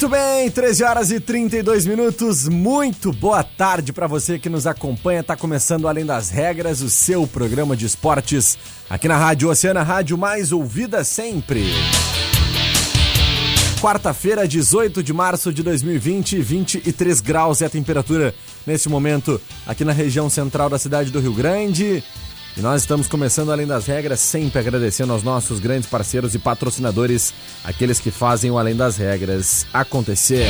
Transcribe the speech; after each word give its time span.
Muito 0.00 0.16
bem, 0.16 0.50
13 0.50 0.82
horas 0.82 1.10
e 1.10 1.20
32 1.20 1.84
minutos. 1.84 2.48
Muito 2.48 3.12
boa 3.12 3.44
tarde 3.44 3.92
para 3.92 4.06
você 4.06 4.38
que 4.38 4.48
nos 4.48 4.66
acompanha. 4.66 5.22
Tá 5.22 5.36
começando 5.36 5.86
Além 5.86 6.06
das 6.06 6.30
Regras, 6.30 6.80
o 6.80 6.88
seu 6.88 7.26
programa 7.26 7.76
de 7.76 7.84
esportes 7.84 8.56
aqui 8.88 9.06
na 9.06 9.18
Rádio 9.18 9.50
Oceana, 9.50 9.82
rádio 9.82 10.16
mais 10.16 10.52
ouvida 10.52 11.04
sempre. 11.04 11.66
Quarta-feira, 13.78 14.48
18 14.48 15.02
de 15.02 15.12
março 15.12 15.52
de 15.52 15.62
2020, 15.62 16.40
23 16.40 17.20
graus 17.20 17.60
é 17.60 17.66
a 17.66 17.70
temperatura 17.70 18.34
nesse 18.66 18.88
momento 18.88 19.38
aqui 19.66 19.84
na 19.84 19.92
região 19.92 20.30
central 20.30 20.70
da 20.70 20.78
cidade 20.78 21.10
do 21.10 21.20
Rio 21.20 21.34
Grande. 21.34 22.02
E 22.56 22.60
nós 22.60 22.82
estamos 22.82 23.06
começando 23.06 23.52
além 23.52 23.66
das 23.66 23.86
regras, 23.86 24.20
sempre 24.20 24.58
agradecendo 24.58 25.12
aos 25.12 25.22
nossos 25.22 25.60
grandes 25.60 25.88
parceiros 25.88 26.34
e 26.34 26.38
patrocinadores, 26.38 27.32
aqueles 27.64 28.00
que 28.00 28.10
fazem 28.10 28.50
o 28.50 28.58
além 28.58 28.76
das 28.76 28.96
regras 28.96 29.66
acontecer. 29.72 30.46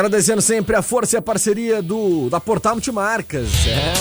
Agradecendo 0.00 0.40
sempre 0.40 0.74
a 0.74 0.80
força 0.80 1.14
e 1.14 1.18
a 1.18 1.20
parceria 1.20 1.82
do 1.82 2.30
da 2.30 2.40
Portal 2.40 2.72
Multimarcas. 2.72 3.50
É. 3.66 3.92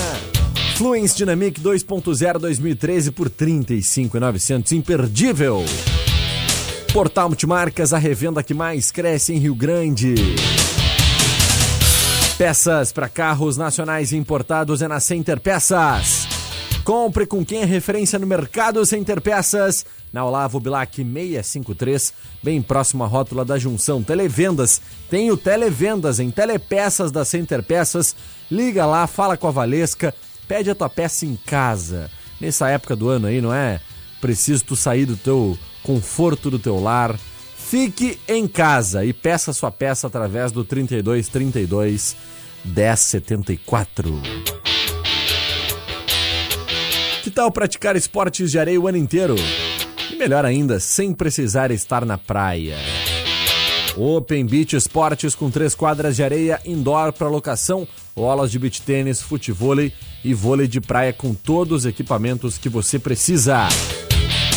Fluence 0.78 1.14
Dynamic 1.14 1.60
2.0 1.60 2.38
2013 2.40 3.12
por 3.12 3.30
35,900. 3.30 4.72
Imperdível. 4.72 5.66
Portal 6.94 7.28
Multimarcas, 7.28 7.92
a 7.92 7.98
revenda 7.98 8.42
que 8.42 8.54
mais 8.54 8.92
cresce 8.92 9.34
em 9.34 9.40
Rio 9.40 9.54
Grande. 9.54 10.16
Peças 12.38 12.94
para 12.94 13.10
carros 13.10 13.58
nacionais 13.58 14.14
importados 14.14 14.82
é 14.82 14.88
na 14.88 15.02
Center 15.02 15.38
Peças. 15.38 16.29
Compre 16.90 17.28
com 17.28 17.46
quem 17.46 17.62
é 17.62 17.66
referência 17.66 18.18
no 18.18 18.26
mercado 18.26 18.84
Center 18.84 19.22
Peças 19.22 19.86
na 20.12 20.26
Olavo 20.26 20.60
Bilac 20.60 20.96
653, 20.96 22.12
bem 22.42 22.64
próximo 22.64 23.04
à 23.04 23.08
rótula 23.08 23.46
da 23.46 23.60
junção. 23.60 24.02
Televendas, 24.02 24.82
tem 25.08 25.30
o 25.30 25.38
Televendas 25.38 26.20
em 26.20 26.32
Telepeças 26.32 27.12
da 27.12 27.24
Center 27.24 27.62
Peças. 27.62 28.16
Liga 28.50 28.88
lá, 28.88 29.06
fala 29.06 29.38
com 29.38 29.48
a 29.48 29.52
Valesca, 29.52 30.16
pede 30.48 30.72
a 30.72 30.74
tua 30.74 30.90
peça 30.90 31.28
em 31.28 31.38
casa. 31.46 32.10
Nessa 32.42 32.70
época 32.70 32.96
do 32.96 33.08
ano 33.08 33.28
aí, 33.28 33.40
não 33.40 33.54
é? 33.54 33.80
Preciso 34.20 34.66
tu 34.66 34.76
sair 34.76 35.06
do 35.06 35.16
teu 35.16 35.56
conforto 35.84 36.50
do 36.50 36.58
teu 36.58 36.80
lar. 36.80 37.20
Fique 37.56 38.18
em 38.28 38.48
casa 38.48 39.06
e 39.06 39.14
peça 39.14 39.54
sua 39.54 39.70
peça 39.70 40.08
através 40.08 40.52
do 40.52 40.66
3232 40.66 42.16
1074. 42.66 44.69
Que 47.30 47.36
tal 47.36 47.52
praticar 47.52 47.96
esportes 47.96 48.50
de 48.50 48.58
areia 48.58 48.82
o 48.82 48.88
ano 48.88 48.98
inteiro? 48.98 49.36
melhor 50.18 50.44
ainda, 50.46 50.80
sem 50.80 51.14
precisar 51.14 51.70
estar 51.70 52.04
na 52.04 52.18
praia. 52.18 52.76
Open 53.96 54.48
Beach 54.48 54.76
Esportes 54.76 55.36
com 55.36 55.52
três 55.52 55.76
quadras 55.76 56.16
de 56.16 56.24
areia 56.24 56.60
indoor 56.66 57.14
para 57.14 57.28
locação, 57.28 57.88
bolas 58.16 58.50
de 58.50 58.58
beach 58.58 58.82
tênis, 58.82 59.22
futevôlei 59.22 59.94
e 60.26 60.34
vôlei 60.34 60.68
de 60.68 60.82
praia 60.82 61.14
com 61.14 61.36
todos 61.36 61.82
os 61.82 61.86
equipamentos 61.86 62.58
que 62.58 62.68
você 62.68 62.98
precisa. 62.98 63.68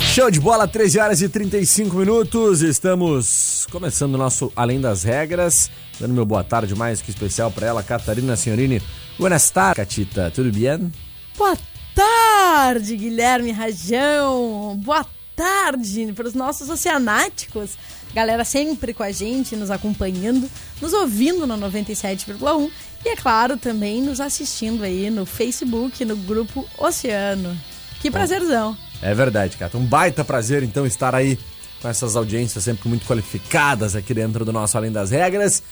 Show 0.00 0.32
de 0.32 0.40
bola, 0.40 0.66
13 0.66 0.98
horas 0.98 1.22
e 1.22 1.28
35 1.28 1.94
minutos. 1.94 2.60
Estamos 2.60 3.68
começando 3.70 4.14
o 4.14 4.18
nosso 4.18 4.52
Além 4.56 4.80
das 4.80 5.04
Regras. 5.04 5.70
Dando 6.00 6.14
meu 6.14 6.26
boa 6.26 6.42
tarde 6.42 6.74
mais 6.74 7.00
que 7.00 7.10
especial 7.10 7.52
para 7.52 7.68
ela, 7.68 7.84
Catarina 7.84 8.34
Senhorini. 8.36 8.82
Buenas 9.16 9.48
tardes, 9.50 9.76
Catita. 9.76 10.32
Tudo 10.34 10.50
bem? 10.50 10.92
Boa 11.36 11.56
tarde, 11.94 12.96
Guilherme 12.96 13.52
Rajão. 13.52 14.76
Boa 14.84 15.06
tarde 15.38 16.12
para 16.12 16.26
os 16.26 16.34
nossos 16.34 16.68
oceanáticos. 16.68 17.78
Galera 18.12 18.44
sempre 18.44 18.92
com 18.92 19.04
a 19.04 19.12
gente, 19.12 19.54
nos 19.54 19.70
acompanhando, 19.70 20.50
nos 20.82 20.92
ouvindo 20.92 21.46
no 21.46 21.56
97,1 21.56 22.70
E 23.04 23.10
é 23.10 23.16
claro, 23.16 23.56
também 23.56 24.02
nos 24.02 24.20
assistindo 24.20 24.82
aí 24.82 25.08
no 25.08 25.24
Facebook, 25.24 26.04
no 26.04 26.16
grupo 26.16 26.66
Oceano. 26.76 27.56
Que 28.00 28.10
prazerzão. 28.10 28.76
É 29.00 29.14
verdade, 29.14 29.56
Cata. 29.56 29.78
Um 29.78 29.84
baita 29.84 30.24
prazer, 30.24 30.64
então, 30.64 30.84
estar 30.84 31.14
aí 31.14 31.38
com 31.80 31.88
essas 31.88 32.16
audiências 32.16 32.64
sempre 32.64 32.88
muito 32.88 33.06
qualificadas 33.06 33.94
aqui 33.94 34.12
dentro 34.12 34.44
do 34.44 34.52
nosso 34.52 34.76
Além 34.76 34.90
das 34.90 35.10
Regras. 35.12 35.62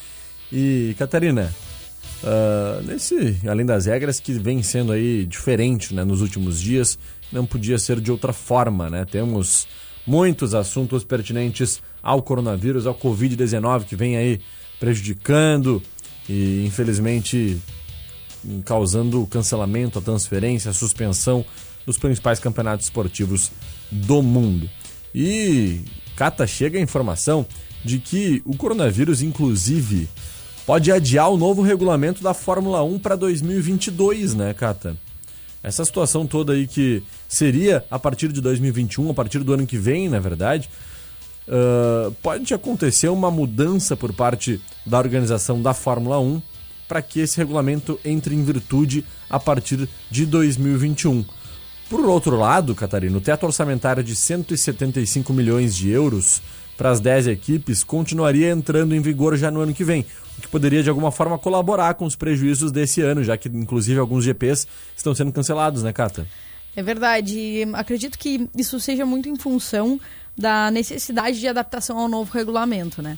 E, 0.51 0.95
Catarina, 0.97 1.53
uh, 2.23 2.81
nesse 2.83 3.37
Além 3.45 3.65
das 3.65 3.85
Regras 3.85 4.19
que 4.21 4.31
vem 4.33 4.63
sendo 4.63 4.93
aí 4.93 5.25
diferente 5.25 5.93
né, 5.93 6.05
nos 6.05 6.21
últimos 6.21 6.61
dias, 6.61 6.97
não 7.31 7.45
podia 7.45 7.77
ser 7.77 7.99
de 7.99 8.11
outra 8.11 8.33
forma, 8.33 8.89
né? 8.89 9.05
Temos 9.05 9.67
muitos 10.05 10.53
assuntos 10.53 11.03
pertinentes 11.03 11.81
ao 12.01 12.21
coronavírus, 12.21 12.87
ao 12.87 12.95
Covid-19 12.95 13.85
que 13.85 13.95
vem 13.95 14.15
aí 14.15 14.39
prejudicando 14.79 15.81
e 16.29 16.65
infelizmente 16.65 17.61
causando 18.63 19.21
o 19.21 19.27
cancelamento, 19.27 19.99
a 19.99 20.01
transferência, 20.01 20.71
a 20.71 20.73
suspensão 20.73 21.45
dos 21.85 21.97
principais 21.97 22.39
campeonatos 22.39 22.85
esportivos 22.85 23.51
do 23.91 24.21
mundo. 24.21 24.69
E 25.13 25.81
Cata 26.15 26.45
chega 26.45 26.77
a 26.77 26.81
informação 26.81 27.45
de 27.83 27.99
que 27.99 28.41
o 28.45 28.55
coronavírus, 28.55 29.21
inclusive, 29.21 30.09
pode 30.65 30.91
adiar 30.91 31.29
o 31.29 31.37
novo 31.37 31.61
regulamento 31.61 32.21
da 32.21 32.33
Fórmula 32.33 32.83
1 32.83 32.99
para 32.99 33.15
2022, 33.15 34.33
né, 34.33 34.53
Cata? 34.53 34.97
Essa 35.63 35.83
situação 35.85 36.27
toda 36.27 36.53
aí 36.53 36.67
que 36.67 37.03
seria 37.27 37.83
a 37.89 37.99
partir 37.99 38.31
de 38.31 38.41
2021, 38.41 39.09
a 39.09 39.13
partir 39.13 39.43
do 39.43 39.53
ano 39.53 39.67
que 39.67 39.77
vem, 39.77 40.09
na 40.09 40.19
verdade, 40.19 40.69
uh, 41.47 42.11
pode 42.21 42.53
acontecer 42.53 43.09
uma 43.09 43.29
mudança 43.29 43.95
por 43.95 44.13
parte 44.13 44.61
da 44.85 44.97
organização 44.97 45.61
da 45.61 45.73
Fórmula 45.73 46.19
1 46.19 46.41
para 46.87 47.01
que 47.01 47.19
esse 47.19 47.37
regulamento 47.37 47.99
entre 48.05 48.33
em 48.33 48.43
virtude 48.43 49.03
a 49.29 49.39
partir 49.39 49.89
de 50.09 50.25
2021. 50.25 51.25
Por 51.89 52.05
outro 52.05 52.37
lado, 52.37 52.75
Catarina, 52.75 53.17
o 53.17 53.21
teto 53.21 53.45
orçamentário 53.45 54.03
de 54.03 54.15
175 54.15 55.31
milhões 55.33 55.75
de 55.75 55.89
euros 55.89 56.41
para 56.77 56.91
as 56.91 56.99
10 56.99 57.27
equipes 57.27 57.83
continuaria 57.83 58.51
entrando 58.51 58.93
em 58.93 59.01
vigor 59.01 59.35
já 59.35 59.49
no 59.49 59.61
ano 59.61 59.73
que 59.73 59.83
vem, 59.83 60.05
o 60.37 60.41
que 60.41 60.47
poderia 60.47 60.83
de 60.83 60.89
alguma 60.89 61.11
forma 61.11 61.37
colaborar 61.37 61.95
com 61.95 62.05
os 62.05 62.15
prejuízos 62.15 62.71
desse 62.71 63.01
ano, 63.01 63.23
já 63.23 63.35
que 63.35 63.49
inclusive 63.49 63.99
alguns 63.99 64.23
GPs 64.23 64.67
estão 64.95 65.15
sendo 65.15 65.31
cancelados, 65.31 65.81
né, 65.81 65.91
Cata? 65.91 66.27
É 66.77 66.83
verdade. 66.83 67.63
Acredito 67.73 68.19
que 68.19 68.47
isso 68.55 68.79
seja 68.79 69.03
muito 69.03 69.27
em 69.27 69.35
função 69.35 69.99
da 70.37 70.69
necessidade 70.69 71.39
de 71.39 71.47
adaptação 71.47 71.97
ao 71.97 72.07
novo 72.07 72.31
regulamento, 72.31 73.01
né? 73.01 73.17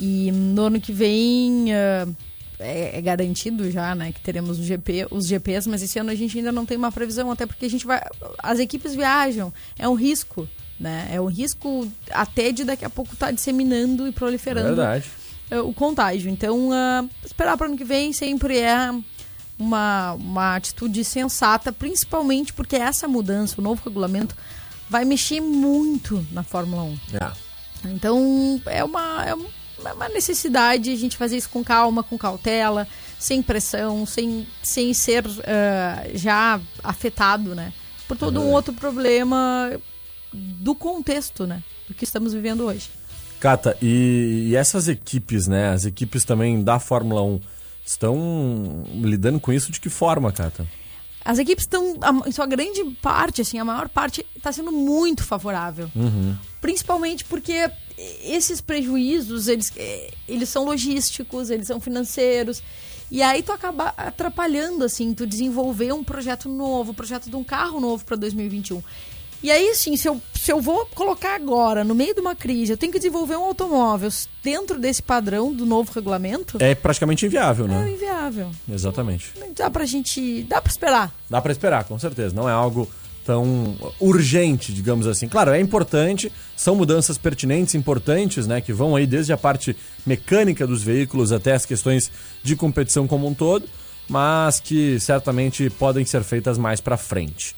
E 0.00 0.32
no 0.32 0.62
ano 0.62 0.80
que 0.80 0.90
vem 0.90 1.66
uh, 1.66 2.16
é, 2.58 2.96
é, 2.96 3.02
garantido 3.02 3.70
já, 3.70 3.94
né, 3.94 4.10
que 4.10 4.22
teremos 4.22 4.58
o 4.58 4.62
GP, 4.62 5.08
os 5.10 5.26
GPs, 5.26 5.68
mas 5.68 5.82
esse 5.82 5.98
ano 5.98 6.10
a 6.10 6.14
gente 6.14 6.38
ainda 6.38 6.50
não 6.50 6.64
tem 6.64 6.78
uma 6.78 6.90
previsão, 6.90 7.30
até 7.30 7.44
porque 7.44 7.66
a 7.66 7.70
gente 7.70 7.86
vai, 7.86 8.02
as 8.42 8.58
equipes 8.58 8.94
viajam, 8.94 9.52
é 9.78 9.86
um 9.86 9.94
risco, 9.94 10.48
né? 10.80 11.06
É 11.12 11.20
um 11.20 11.26
risco 11.26 11.86
até 12.10 12.52
de 12.52 12.64
daqui 12.64 12.86
a 12.86 12.90
pouco 12.90 13.12
estar 13.12 13.26
tá 13.26 13.32
disseminando 13.32 14.08
e 14.08 14.12
proliferando 14.12 14.80
é 15.50 15.60
o 15.60 15.74
contágio. 15.74 16.30
Então, 16.30 16.70
uh, 16.70 17.10
esperar 17.22 17.58
para 17.58 17.66
o 17.66 17.68
ano 17.68 17.76
que 17.76 17.84
vem 17.84 18.14
sempre 18.14 18.58
é 18.58 18.90
uma, 19.58 20.12
uma 20.14 20.56
atitude 20.56 21.04
sensata, 21.04 21.72
principalmente 21.72 22.52
porque 22.52 22.76
essa 22.76 23.06
mudança, 23.06 23.56
o 23.58 23.64
novo 23.64 23.82
regulamento, 23.84 24.34
vai 24.88 25.04
mexer 25.04 25.40
muito 25.40 26.26
na 26.32 26.42
Fórmula 26.42 26.82
1. 26.82 26.98
É. 27.14 27.32
Então, 27.90 28.60
é 28.66 28.82
uma, 28.82 29.24
é 29.24 29.34
uma 29.92 30.08
necessidade 30.08 30.90
a 30.90 30.96
gente 30.96 31.16
fazer 31.16 31.36
isso 31.36 31.50
com 31.50 31.62
calma, 31.62 32.02
com 32.02 32.16
cautela, 32.16 32.86
sem 33.18 33.42
pressão, 33.42 34.06
sem, 34.06 34.46
sem 34.62 34.92
ser 34.94 35.26
uh, 35.26 35.40
já 36.14 36.60
afetado, 36.82 37.54
né? 37.54 37.72
Por 38.08 38.16
todo 38.16 38.40
um 38.40 38.50
outro 38.50 38.72
problema 38.72 39.72
do 40.32 40.74
contexto, 40.74 41.46
né? 41.46 41.62
Do 41.88 41.94
que 41.94 42.04
estamos 42.04 42.32
vivendo 42.32 42.64
hoje. 42.64 42.90
Cata, 43.40 43.76
e, 43.80 44.48
e 44.48 44.56
essas 44.56 44.88
equipes, 44.88 45.46
né? 45.46 45.70
As 45.70 45.84
equipes 45.84 46.24
também 46.24 46.62
da 46.62 46.78
Fórmula 46.78 47.22
1 47.22 47.40
estão 47.84 48.84
lidando 48.94 49.38
com 49.38 49.52
isso 49.52 49.70
de 49.70 49.80
que 49.80 49.88
forma, 49.88 50.32
Cata? 50.32 50.66
As 51.24 51.38
equipes 51.38 51.64
estão, 51.64 51.94
em 52.26 52.32
sua 52.32 52.46
grande 52.46 52.84
parte, 53.00 53.40
assim, 53.40 53.58
a 53.58 53.64
maior 53.64 53.88
parte 53.88 54.26
está 54.36 54.52
sendo 54.52 54.70
muito 54.70 55.24
favorável. 55.24 55.90
Uhum. 55.94 56.36
Principalmente 56.60 57.24
porque 57.24 57.70
esses 58.22 58.60
prejuízos, 58.60 59.48
eles, 59.48 59.72
eh, 59.76 60.12
eles 60.28 60.50
são 60.50 60.64
logísticos, 60.64 61.48
eles 61.48 61.66
são 61.66 61.80
financeiros. 61.80 62.62
E 63.10 63.22
aí 63.22 63.42
tu 63.42 63.52
acaba 63.52 63.94
atrapalhando, 63.96 64.84
assim, 64.84 65.14
tu 65.14 65.26
desenvolver 65.26 65.92
um 65.92 66.04
projeto 66.04 66.48
novo, 66.48 66.92
um 66.92 66.94
projeto 66.94 67.30
de 67.30 67.36
um 67.36 67.44
carro 67.44 67.80
novo 67.80 68.04
para 68.04 68.16
2021. 68.16 68.82
E 69.44 69.50
aí, 69.50 69.68
assim, 69.68 69.94
se 69.94 70.08
eu, 70.08 70.22
se 70.32 70.50
eu 70.50 70.58
vou 70.58 70.86
colocar 70.94 71.34
agora, 71.34 71.84
no 71.84 71.94
meio 71.94 72.14
de 72.14 72.20
uma 72.22 72.34
crise, 72.34 72.72
eu 72.72 72.78
tenho 72.78 72.90
que 72.90 72.98
desenvolver 72.98 73.36
um 73.36 73.44
automóvel 73.44 74.08
dentro 74.42 74.78
desse 74.78 75.02
padrão 75.02 75.52
do 75.52 75.66
novo 75.66 75.92
regulamento. 75.92 76.56
É 76.60 76.74
praticamente 76.74 77.26
inviável, 77.26 77.68
né? 77.68 77.90
É 77.90 77.92
inviável. 77.92 78.50
Exatamente. 78.66 79.34
Dá 79.54 79.68
pra 79.68 79.84
gente. 79.84 80.44
Dá 80.44 80.62
pra 80.62 80.70
esperar. 80.70 81.14
Dá 81.28 81.42
pra 81.42 81.52
esperar, 81.52 81.84
com 81.84 81.98
certeza. 81.98 82.34
Não 82.34 82.48
é 82.48 82.52
algo 82.52 82.90
tão 83.22 83.76
urgente, 84.00 84.72
digamos 84.72 85.06
assim. 85.06 85.28
Claro, 85.28 85.50
é 85.50 85.60
importante, 85.60 86.32
são 86.56 86.74
mudanças 86.74 87.18
pertinentes, 87.18 87.74
importantes, 87.74 88.46
né, 88.46 88.62
que 88.62 88.72
vão 88.72 88.96
aí 88.96 89.06
desde 89.06 89.34
a 89.34 89.36
parte 89.36 89.76
mecânica 90.06 90.66
dos 90.66 90.82
veículos 90.82 91.32
até 91.32 91.52
as 91.52 91.66
questões 91.66 92.10
de 92.42 92.56
competição 92.56 93.06
como 93.06 93.26
um 93.26 93.34
todo, 93.34 93.68
mas 94.08 94.58
que 94.58 94.98
certamente 95.00 95.68
podem 95.68 96.02
ser 96.06 96.22
feitas 96.22 96.56
mais 96.56 96.80
para 96.80 96.96
frente. 96.96 97.54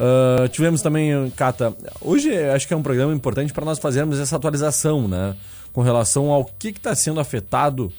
Uh, 0.00 0.48
tivemos 0.48 0.80
também, 0.80 1.30
Cata, 1.36 1.76
hoje 2.00 2.34
acho 2.34 2.66
que 2.66 2.72
é 2.72 2.76
um 2.76 2.82
programa 2.82 3.12
importante 3.12 3.52
para 3.52 3.66
nós 3.66 3.78
fazermos 3.78 4.18
essa 4.18 4.34
atualização, 4.36 5.06
né? 5.06 5.36
Com 5.74 5.82
relação 5.82 6.30
ao 6.30 6.46
que 6.46 6.68
está 6.68 6.94
sendo 6.94 7.20
afetado 7.20 7.92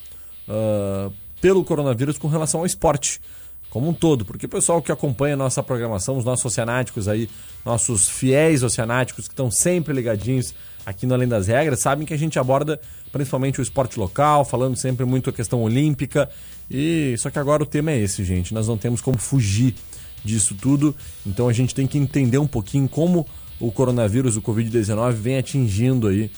uh, 0.48 1.14
pelo 1.40 1.64
coronavírus 1.64 2.18
com 2.18 2.28
relação 2.28 2.62
ao 2.62 2.66
esporte 2.66 3.22
como 3.70 3.88
um 3.88 3.94
todo, 3.94 4.26
porque 4.26 4.48
o 4.48 4.50
pessoal 4.50 4.82
que 4.82 4.92
acompanha 4.92 5.36
a 5.36 5.38
nossa 5.38 5.62
programação, 5.62 6.18
os 6.18 6.26
nossos 6.26 6.46
oceanáticos 6.46 7.08
aí, 7.08 7.30
nossos 7.64 8.10
fiéis 8.10 8.64
oceanáticos 8.64 9.28
que 9.28 9.34
estão 9.34 9.50
sempre 9.50 9.94
ligadinhos 9.94 10.54
aqui 10.86 11.06
no 11.06 11.14
Além 11.14 11.28
das 11.28 11.48
Regras, 11.48 11.80
sabem 11.80 12.06
que 12.06 12.14
a 12.14 12.18
gente 12.18 12.38
aborda 12.38 12.82
principalmente 13.12 13.62
o 13.62 13.62
esporte 13.62 13.98
local, 13.98 14.44
falando 14.44 14.76
sempre 14.76 15.06
muito 15.06 15.30
a 15.30 15.34
questão 15.34 15.62
olímpica, 15.62 16.30
e 16.70 17.16
só 17.18 17.30
que 17.30 17.40
agora 17.40 17.64
o 17.64 17.66
tema 17.66 17.92
é 17.92 18.00
esse, 18.00 18.24
gente, 18.26 18.54
nós 18.54 18.68
não 18.68 18.78
temos 18.78 19.00
como 19.00 19.18
fugir 19.18 19.76
disso 20.24 20.56
tudo. 20.56 20.96
Então 21.26 21.48
a 21.48 21.54
gente 21.54 21.74
tem 21.74 21.88
que 21.88 21.98
entender 21.98 22.38
um 22.38 22.48
pouquinho 22.48 22.88
como 22.88 23.26
o 23.60 23.72
coronavírus, 23.72 24.36
o 24.36 24.42
Covid-19, 24.42 25.12
vem 25.14 25.38
atingindo 25.38 26.08
aí 26.08 26.32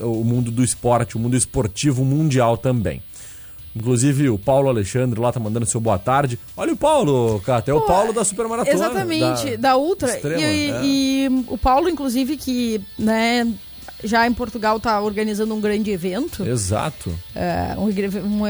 uh, 0.00 0.06
o 0.06 0.24
mundo 0.24 0.50
do 0.50 0.62
esporte, 0.62 1.16
o 1.16 1.18
mundo 1.18 1.36
esportivo 1.36 2.04
mundial 2.04 2.56
também. 2.56 3.02
Inclusive, 3.74 4.28
o 4.28 4.38
Paulo 4.38 4.68
Alexandre 4.68 5.20
lá 5.20 5.30
tá 5.30 5.38
mandando 5.38 5.66
seu 5.66 5.80
boa 5.80 5.98
tarde. 5.98 6.38
Olha 6.56 6.72
o 6.72 6.76
Paulo, 6.76 7.40
Cata, 7.40 7.70
é 7.70 7.74
o 7.74 7.82
Paulo 7.82 8.12
da 8.12 8.24
Supermaratona. 8.24 8.74
Exatamente, 8.74 9.56
da, 9.56 9.70
da 9.70 9.76
Ultra. 9.76 10.08
Extrema, 10.08 10.40
e, 10.40 10.70
é. 10.70 10.80
e, 10.84 11.44
o 11.46 11.56
Paulo, 11.56 11.88
inclusive, 11.88 12.36
que 12.36 12.80
né, 12.98 13.46
já 14.02 14.26
em 14.26 14.32
Portugal 14.32 14.80
tá 14.80 15.00
organizando 15.00 15.54
um 15.54 15.60
grande 15.60 15.90
evento. 15.90 16.44
Exato. 16.44 17.14
É, 17.34 17.74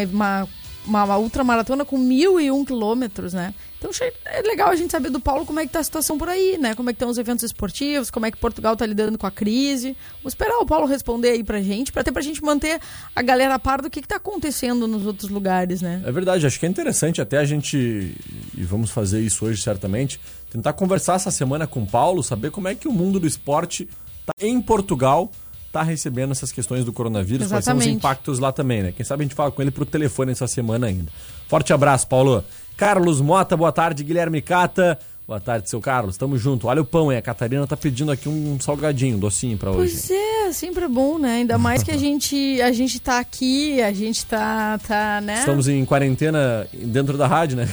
uma, 0.07 0.49
uma, 0.87 1.17
ultramaratona 1.19 1.85
com 1.85 1.99
mil 1.99 2.41
e 2.41 2.51
um 2.51 2.65
quilômetros, 2.65 3.33
né? 3.33 3.55
Então 3.79 3.91
é 4.25 4.43
legal 4.43 4.71
a 4.71 4.77
gente 4.77 4.91
saber 4.91 5.09
do 5.09 5.21
Paulo 5.21 5.47
como 5.47 5.61
é 5.61 5.67
que 5.67 5.73
tá 5.73 5.79
a 5.79 5.85
situação 5.85 6.19
por 6.19 6.29
aí, 6.29 6.59
né? 6.59 6.75
Como 6.75 6.91
é 6.91 6.93
que 6.93 6.97
estão 6.97 7.09
os 7.09 7.17
eventos 7.17 7.45
esportivos, 7.45 8.11
como 8.11 8.27
é 8.27 8.31
que 8.31 8.37
Portugal 8.37 8.77
tá 8.77 8.85
lidando 8.85 9.17
com 9.17 9.27
a 9.27 9.31
crise. 9.31 9.97
Vamos 10.17 10.33
esperar 10.33 10.59
o 10.59 10.67
Paulo 10.67 10.87
responder 10.87 11.31
aí 11.31 11.45
pra 11.45 11.63
gente, 11.63 11.93
pra 11.93 12.01
até 12.01 12.11
pra 12.11 12.21
gente 12.21 12.43
manter 12.43 12.81
a 13.15 13.23
galera 13.23 13.55
a 13.55 13.59
par 13.59 13.81
do 13.81 13.89
que, 13.89 14.03
que 14.03 14.09
tá 14.09 14.17
acontecendo 14.17 14.89
nos 14.89 15.07
outros 15.07 15.31
lugares, 15.31 15.81
né? 15.81 16.03
É 16.05 16.11
verdade, 16.11 16.47
acho 16.47 16.59
que 16.59 16.67
é 16.67 16.69
interessante 16.69 17.21
até 17.21 17.39
a 17.39 17.45
gente, 17.45 17.77
e 17.77 18.63
vamos 18.65 18.91
fazer 18.91 19.21
isso 19.21 19.45
hoje 19.45 19.63
certamente, 19.63 20.21
tentar 20.51 20.73
conversar 20.73 21.15
essa 21.15 21.31
semana 21.31 21.67
com 21.67 21.83
o 21.83 21.87
Paulo, 21.87 22.23
saber 22.23 22.51
como 22.51 22.67
é 22.67 22.75
que 22.75 22.89
o 22.89 22.93
mundo 22.93 23.21
do 23.21 23.27
esporte 23.27 23.89
tá 24.27 24.33
em 24.41 24.61
Portugal 24.61 25.31
tá 25.73 25.83
recebendo 25.83 26.33
essas 26.33 26.51
questões 26.51 26.85
do 26.85 26.93
coronavírus, 26.93 27.47
Exatamente. 27.47 27.65
quais 27.65 27.85
são 27.85 27.93
os 27.93 27.97
impactos 27.97 28.39
lá 28.39 28.53
também, 28.53 28.83
né? 28.83 28.93
Quem 28.93 29.05
sabe 29.05 29.23
a 29.23 29.25
gente 29.25 29.35
fala 29.35 29.51
com 29.51 29.61
ele 29.61 29.71
pro 29.71 29.85
telefone 29.85 30.33
essa 30.33 30.47
semana 30.47 30.87
ainda. 30.87 31.11
Forte 31.47 31.73
abraço, 31.73 32.07
Paulo. 32.07 32.45
Carlos 32.77 33.21
Mota, 33.21 33.57
boa 33.57 33.73
tarde. 33.73 34.05
Guilherme 34.05 34.41
Cata, 34.41 34.99
Boa 35.29 35.39
tarde, 35.39 35.69
seu 35.69 35.79
Carlos. 35.79 36.17
Tamo 36.17 36.39
junto. 36.39 36.69
Olha 36.69 36.81
o 36.81 36.87
pão, 36.87 37.13
hein? 37.13 37.19
A 37.19 37.21
Catarina 37.21 37.67
tá 37.67 37.77
pedindo 37.77 38.11
aqui 38.11 38.31
um 38.31 38.59
salgadinho, 38.59 39.19
um 39.19 39.21
docinho 39.21 39.59
pra 39.59 39.71
hoje. 39.71 39.93
Pois 39.93 40.11
é, 40.11 40.53
sempre 40.55 40.87
é 40.87 40.89
bom, 40.89 41.19
né? 41.19 41.35
Ainda 41.35 41.59
mais 41.59 41.83
que 41.83 41.91
a 41.91 41.97
gente, 42.01 42.59
a 42.63 42.73
gente 42.73 42.99
tá 42.99 43.19
aqui, 43.19 43.83
a 43.83 43.93
gente 43.93 44.25
tá, 44.25 44.79
tá 44.89 45.21
né? 45.21 45.41
Estamos 45.41 45.69
em 45.69 45.85
quarentena 45.85 46.67
dentro 46.73 47.19
da 47.19 47.27
rádio, 47.27 47.59
né? 47.59 47.69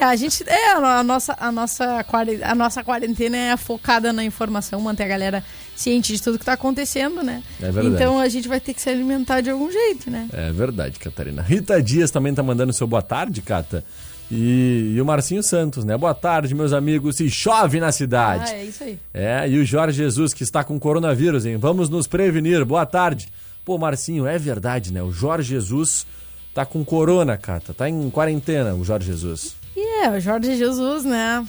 A 0.00 0.16
gente, 0.16 0.42
é, 0.48 0.72
a 0.72 1.04
nossa, 1.04 1.36
a 1.38 1.52
nossa, 1.52 2.04
a 2.42 2.54
nossa 2.56 2.82
quarentena 2.82 3.36
é 3.36 3.56
focada 3.56 4.12
na 4.12 4.24
informação, 4.24 4.80
manter 4.80 5.04
a 5.04 5.08
galera 5.08 5.44
ciente 5.76 6.12
de 6.12 6.22
tudo 6.22 6.38
que 6.38 6.44
tá 6.44 6.54
acontecendo, 6.54 7.22
né? 7.22 7.42
É 7.60 7.70
verdade. 7.70 7.94
Então 7.94 8.18
a 8.18 8.28
gente 8.28 8.48
vai 8.48 8.60
ter 8.60 8.74
que 8.74 8.80
se 8.80 8.88
alimentar 8.88 9.40
de 9.40 9.50
algum 9.50 9.70
jeito, 9.70 10.10
né? 10.10 10.28
É 10.32 10.50
verdade, 10.50 10.98
Catarina. 10.98 11.42
Rita 11.42 11.82
Dias 11.82 12.10
também 12.10 12.34
tá 12.34 12.42
mandando 12.42 12.72
seu 12.72 12.86
boa 12.86 13.02
tarde, 13.02 13.42
Cata. 13.42 13.84
E, 14.30 14.94
e 14.96 15.00
o 15.00 15.04
Marcinho 15.04 15.42
Santos, 15.42 15.84
né? 15.84 15.96
Boa 15.96 16.14
tarde, 16.14 16.54
meus 16.54 16.72
amigos. 16.72 17.16
Se 17.16 17.30
chove 17.30 17.78
na 17.78 17.92
cidade. 17.92 18.50
Ah, 18.50 18.56
é 18.56 18.64
isso 18.64 18.82
aí. 18.82 18.98
É, 19.14 19.48
e 19.48 19.58
o 19.58 19.64
Jorge 19.64 19.98
Jesus, 19.98 20.34
que 20.34 20.42
está 20.42 20.64
com 20.64 20.78
coronavírus, 20.80 21.46
hein? 21.46 21.56
Vamos 21.56 21.88
nos 21.88 22.06
prevenir. 22.06 22.64
Boa 22.64 22.84
tarde. 22.84 23.28
Pô, 23.64 23.78
Marcinho, 23.78 24.26
é 24.26 24.38
verdade, 24.38 24.92
né? 24.92 25.02
O 25.02 25.12
Jorge 25.12 25.50
Jesus 25.50 26.06
tá 26.52 26.64
com 26.64 26.84
corona, 26.84 27.36
Cata. 27.36 27.72
Tá 27.72 27.88
em 27.88 28.10
quarentena, 28.10 28.74
o 28.74 28.84
Jorge 28.84 29.06
Jesus. 29.06 29.54
E 29.76 30.04
é, 30.04 30.10
o 30.10 30.20
Jorge 30.20 30.56
Jesus, 30.56 31.04
né? 31.04 31.46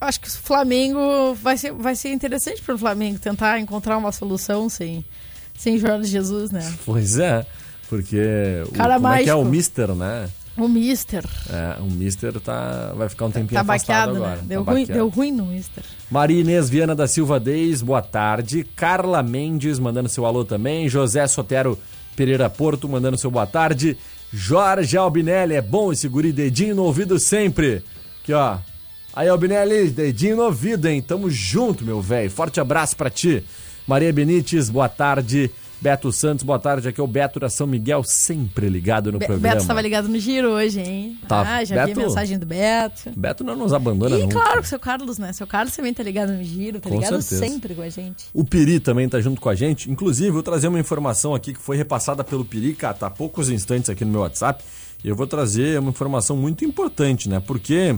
Acho 0.00 0.20
que 0.20 0.28
o 0.28 0.30
Flamengo 0.32 1.34
vai 1.34 1.56
ser, 1.56 1.72
vai 1.72 1.94
ser 1.94 2.10
interessante 2.12 2.62
para 2.62 2.74
o 2.74 2.78
Flamengo 2.78 3.18
tentar 3.18 3.58
encontrar 3.60 3.98
uma 3.98 4.10
solução 4.12 4.68
sem, 4.68 5.04
sem 5.58 5.78
Jorge 5.78 6.10
Jesus, 6.10 6.50
né? 6.50 6.72
Pois 6.86 7.18
é, 7.18 7.44
porque 7.88 8.62
o, 8.68 8.72
Cara 8.72 8.94
como 8.94 9.08
é 9.08 9.22
que 9.24 9.30
é 9.30 9.34
o. 9.34 9.44
Mister, 9.44 9.94
né? 9.94 10.28
O 10.56 10.66
Mister. 10.68 11.24
É, 11.48 11.80
o 11.80 11.84
Mister 11.84 12.38
tá, 12.40 12.92
vai 12.96 13.08
ficar 13.08 13.26
um 13.26 13.30
tempinho 13.30 13.54
Tá 13.54 13.60
afastado 13.60 14.12
baqueado, 14.14 14.16
agora. 14.24 14.36
né? 14.36 14.42
Deu, 14.46 14.64
Tá 14.64 14.72
ruim, 14.72 14.80
baqueado. 14.82 15.00
deu 15.00 15.08
ruim 15.08 15.32
no 15.32 15.46
Mister. 15.46 15.84
Maria 16.10 16.40
Inês 16.40 16.68
Viana 16.68 16.94
da 16.94 17.06
Silva 17.06 17.38
Deis, 17.40 17.80
boa 17.82 18.02
tarde. 18.02 18.64
Carla 18.76 19.22
Mendes 19.22 19.78
mandando 19.78 20.08
seu 20.08 20.26
alô 20.26 20.44
também. 20.44 20.88
José 20.88 21.26
Sotero 21.26 21.78
Pereira 22.16 22.50
Porto 22.50 22.88
mandando 22.88 23.16
seu 23.16 23.30
boa 23.30 23.46
tarde. 23.46 23.96
Jorge 24.32 24.96
Albinelli, 24.96 25.54
é 25.54 25.62
bom 25.62 25.92
esse 25.92 26.06
guri, 26.08 26.32
dedinho 26.32 26.74
no 26.74 26.84
ouvido 26.84 27.18
sempre. 27.18 27.82
Aqui, 28.22 28.32
ó. 28.32 28.58
Aí, 29.14 29.28
Albinelli, 29.28 29.90
dedinho 29.90 30.36
no 30.36 30.44
ouvido, 30.44 30.86
hein? 30.86 31.02
Tamo 31.02 31.28
junto, 31.30 31.84
meu 31.84 32.00
velho. 32.00 32.30
Forte 32.30 32.60
abraço 32.60 32.96
pra 32.96 33.10
ti. 33.10 33.42
Maria 33.86 34.12
Benites, 34.12 34.70
boa 34.70 34.88
tarde. 34.88 35.50
Beto 35.82 36.12
Santos, 36.12 36.44
boa 36.44 36.58
tarde. 36.58 36.88
Aqui 36.88 37.00
é 37.00 37.02
o 37.02 37.06
Beto 37.08 37.40
da 37.40 37.48
São 37.48 37.66
Miguel, 37.66 38.04
sempre 38.04 38.68
ligado 38.68 39.10
no 39.10 39.18
Be 39.18 39.26
programa. 39.26 39.48
Beto 39.54 39.62
estava 39.62 39.80
ligado 39.80 40.08
no 40.08 40.18
giro 40.18 40.50
hoje, 40.50 40.78
hein? 40.78 41.18
Tá. 41.26 41.40
Ah, 41.56 41.64
já 41.64 41.86
vi 41.86 41.94
Beto- 41.94 42.00
a 42.00 42.02
mensagem 42.04 42.38
do 42.38 42.44
Beto. 42.46 43.10
Beto 43.16 43.42
não 43.42 43.56
nos 43.56 43.72
abandona 43.72 44.16
E 44.16 44.22
nunca. 44.22 44.34
claro, 44.40 44.60
o 44.60 44.64
seu 44.64 44.78
Carlos, 44.78 45.18
né? 45.18 45.32
Seu 45.32 45.46
Carlos 45.46 45.74
também 45.74 45.92
tá 45.94 46.02
ligado 46.02 46.32
no 46.32 46.44
giro, 46.44 46.78
tá 46.80 46.88
Com 46.90 46.96
ligado 46.96 47.20
certeza. 47.22 47.52
sempre 47.52 47.74
com 47.74 47.82
a 47.82 47.88
gente. 47.88 48.26
O 48.34 48.44
Piri 48.44 48.78
também 48.78 49.08
tá 49.08 49.20
junto 49.22 49.40
com 49.40 49.48
a 49.48 49.54
gente. 49.54 49.90
Inclusive, 49.90 50.28
eu 50.28 50.34
vou 50.34 50.42
trazer 50.42 50.68
uma 50.68 50.78
informação 50.78 51.34
aqui 51.34 51.54
que 51.54 51.60
foi 51.60 51.76
repassada 51.78 52.22
pelo 52.22 52.44
Piri, 52.44 52.74
cara, 52.74 52.94
tá 52.94 53.06
há 53.06 53.10
poucos 53.10 53.48
instantes 53.48 53.88
aqui 53.90 54.04
no 54.04 54.12
meu 54.12 54.20
WhatsApp. 54.20 54.62
E 55.02 55.08
eu 55.08 55.16
vou 55.16 55.26
trazer 55.26 55.78
uma 55.80 55.88
informação 55.90 56.36
muito 56.36 56.62
importante, 56.62 57.26
né? 57.26 57.40
Porque 57.44 57.96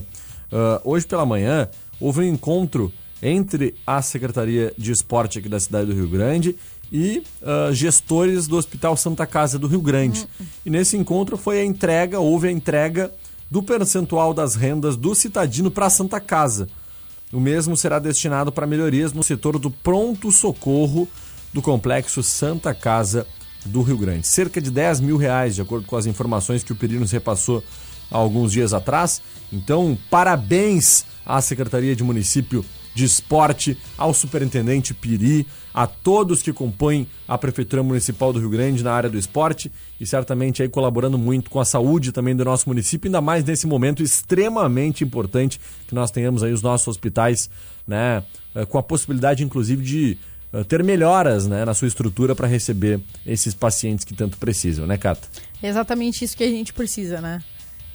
ah, 0.52 0.80
hoje 0.85 1.06
pela 1.06 1.25
manhã 1.26 1.68
houve 2.00 2.21
um 2.21 2.25
encontro 2.25 2.92
entre 3.23 3.75
a 3.87 4.02
Secretaria 4.02 4.73
de 4.76 4.92
Esporte 4.92 5.38
aqui 5.38 5.49
da 5.49 5.59
cidade 5.59 5.87
do 5.87 5.94
Rio 5.94 6.09
Grande 6.09 6.56
e 6.92 7.23
ah, 7.42 7.71
gestores 7.73 8.47
do 8.47 8.56
Hospital 8.56 8.97
Santa 8.97 9.26
Casa 9.26 9.59
do 9.59 9.66
Rio 9.66 9.80
Grande. 9.80 10.28
E 10.64 10.71
nesse 10.71 10.97
encontro 10.97 11.37
foi 11.37 11.61
a 11.61 11.64
entrega, 11.64 12.21
houve 12.21 12.49
a 12.49 12.52
entrega 12.52 13.11
do 13.50 13.62
percentual 13.62 14.32
das 14.32 14.54
rendas 14.54 14.97
do 14.97 15.14
Citadino 15.14 15.71
para 15.71 15.87
a 15.87 15.90
Santa 15.90 16.21
Casa. 16.21 16.68
O 17.32 17.40
mesmo 17.40 17.76
será 17.76 17.99
destinado 17.99 18.52
para 18.52 18.66
melhorias 18.66 19.12
no 19.12 19.23
setor 19.23 19.59
do 19.59 19.71
pronto-socorro 19.71 21.09
do 21.52 21.62
complexo 21.62 22.23
Santa 22.23 22.75
Casa 22.75 23.26
do 23.69 23.83
Rio 23.83 23.97
Grande. 23.97 24.26
Cerca 24.26 24.61
de 24.61 24.71
10 24.71 25.00
mil 25.00 25.16
reais, 25.16 25.54
de 25.54 25.62
acordo 25.62 25.87
com 25.87 25.97
as 25.97 26.07
informações 26.07 26.62
que 26.62 26.73
o 26.73 26.76
Peri 26.76 26.99
nos 26.99 27.11
repassou 27.11 27.62
há 28.11 28.16
alguns 28.16 28.52
dias 28.52 28.73
atrás. 28.73 29.23
Então, 29.52 29.97
parabéns 30.11 31.04
à 31.25 31.40
Secretaria 31.40 31.95
de 31.95 32.02
Município 32.02 32.64
de 32.95 33.04
Esporte, 33.04 33.76
ao 33.97 34.12
Superintendente 34.12 34.92
Piri, 34.92 35.47
a 35.73 35.87
todos 35.87 36.42
que 36.42 36.52
compõem 36.52 37.07
a 37.26 37.38
Prefeitura 37.38 37.83
Municipal 37.83 38.33
do 38.33 38.38
Rio 38.38 38.50
Grande 38.50 38.85
na 38.85 38.92
área 38.92 39.09
do 39.09 39.16
esporte 39.16 39.73
e 39.99 40.07
certamente 40.07 40.62
aí 40.62 40.69
colaborando 40.69 41.16
muito 41.16 41.49
com 41.49 41.59
a 41.59 41.64
saúde 41.64 42.12
também 42.12 42.37
do 42.37 42.45
nosso 42.45 42.69
município, 42.69 43.09
ainda 43.09 43.21
mais 43.21 43.45
nesse 43.45 43.66
momento 43.66 44.02
extremamente 44.02 45.02
importante 45.02 45.59
que 45.87 45.95
nós 45.95 46.11
tenhamos 46.11 46.42
aí 46.42 46.52
os 46.52 46.61
nossos 46.61 46.88
hospitais, 46.88 47.49
né, 47.87 48.23
eh, 48.54 48.66
com 48.66 48.76
a 48.76 48.83
possibilidade 48.83 49.42
inclusive 49.42 49.83
de 49.83 50.19
ter 50.68 50.85
melhoras, 50.85 51.47
né, 51.47 51.64
na 51.64 51.73
sua 51.73 51.88
estrutura 51.88 52.35
para 52.35 52.47
receber 52.47 53.00
esses 53.26 53.54
pacientes 53.54 54.04
que 54.04 54.14
tanto 54.14 54.37
precisam, 54.37 54.87
né, 54.87 54.99
Cata? 54.99 55.26
É 55.62 55.68
exatamente 55.68 56.25
isso 56.25 56.37
que 56.37 56.44
a 56.44 56.50
gente 56.50 56.73
precisa, 56.73 57.21
né? 57.21 57.40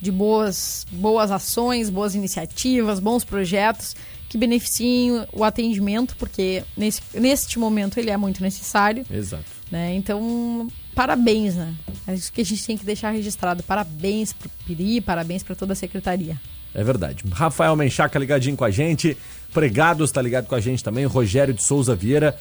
De 0.01 0.11
boas, 0.11 0.85
boas 0.91 1.31
ações, 1.31 1.89
boas 1.89 2.15
iniciativas, 2.15 2.99
bons 2.99 3.23
projetos 3.23 3.95
que 4.29 4.37
beneficiem 4.37 5.25
o 5.31 5.43
atendimento, 5.43 6.15
porque 6.17 6.63
nesse, 6.75 7.01
neste 7.13 7.57
momento 7.57 7.97
ele 7.97 8.09
é 8.09 8.17
muito 8.17 8.41
necessário, 8.41 9.05
Exato. 9.09 9.45
né? 9.71 9.95
Então, 9.95 10.67
parabéns, 10.93 11.55
né? 11.55 11.73
É 12.05 12.13
isso 12.13 12.31
que 12.31 12.41
a 12.41 12.45
gente 12.45 12.65
tem 12.65 12.77
que 12.77 12.85
deixar 12.85 13.11
registrado. 13.11 13.63
Parabéns 13.63 14.33
pro 14.33 14.49
Piri, 14.65 14.99
parabéns 14.99 15.43
para 15.43 15.55
toda 15.55 15.73
a 15.73 15.75
secretaria. 15.75 16.39
É 16.73 16.83
verdade. 16.83 17.23
Rafael 17.31 17.75
Menchaca 17.75 18.19
ligadinho 18.19 18.55
com 18.55 18.65
a 18.65 18.69
gente. 18.69 19.17
Pregados 19.54 20.12
tá 20.12 20.22
ligado 20.22 20.48
com 20.48 20.56
a 20.56 20.60
gente 20.60 20.84
também. 20.84 21.06
Rogério 21.06 21.54
de 21.54 21.63
Souza 21.63 21.96
Vieira. 21.96 22.38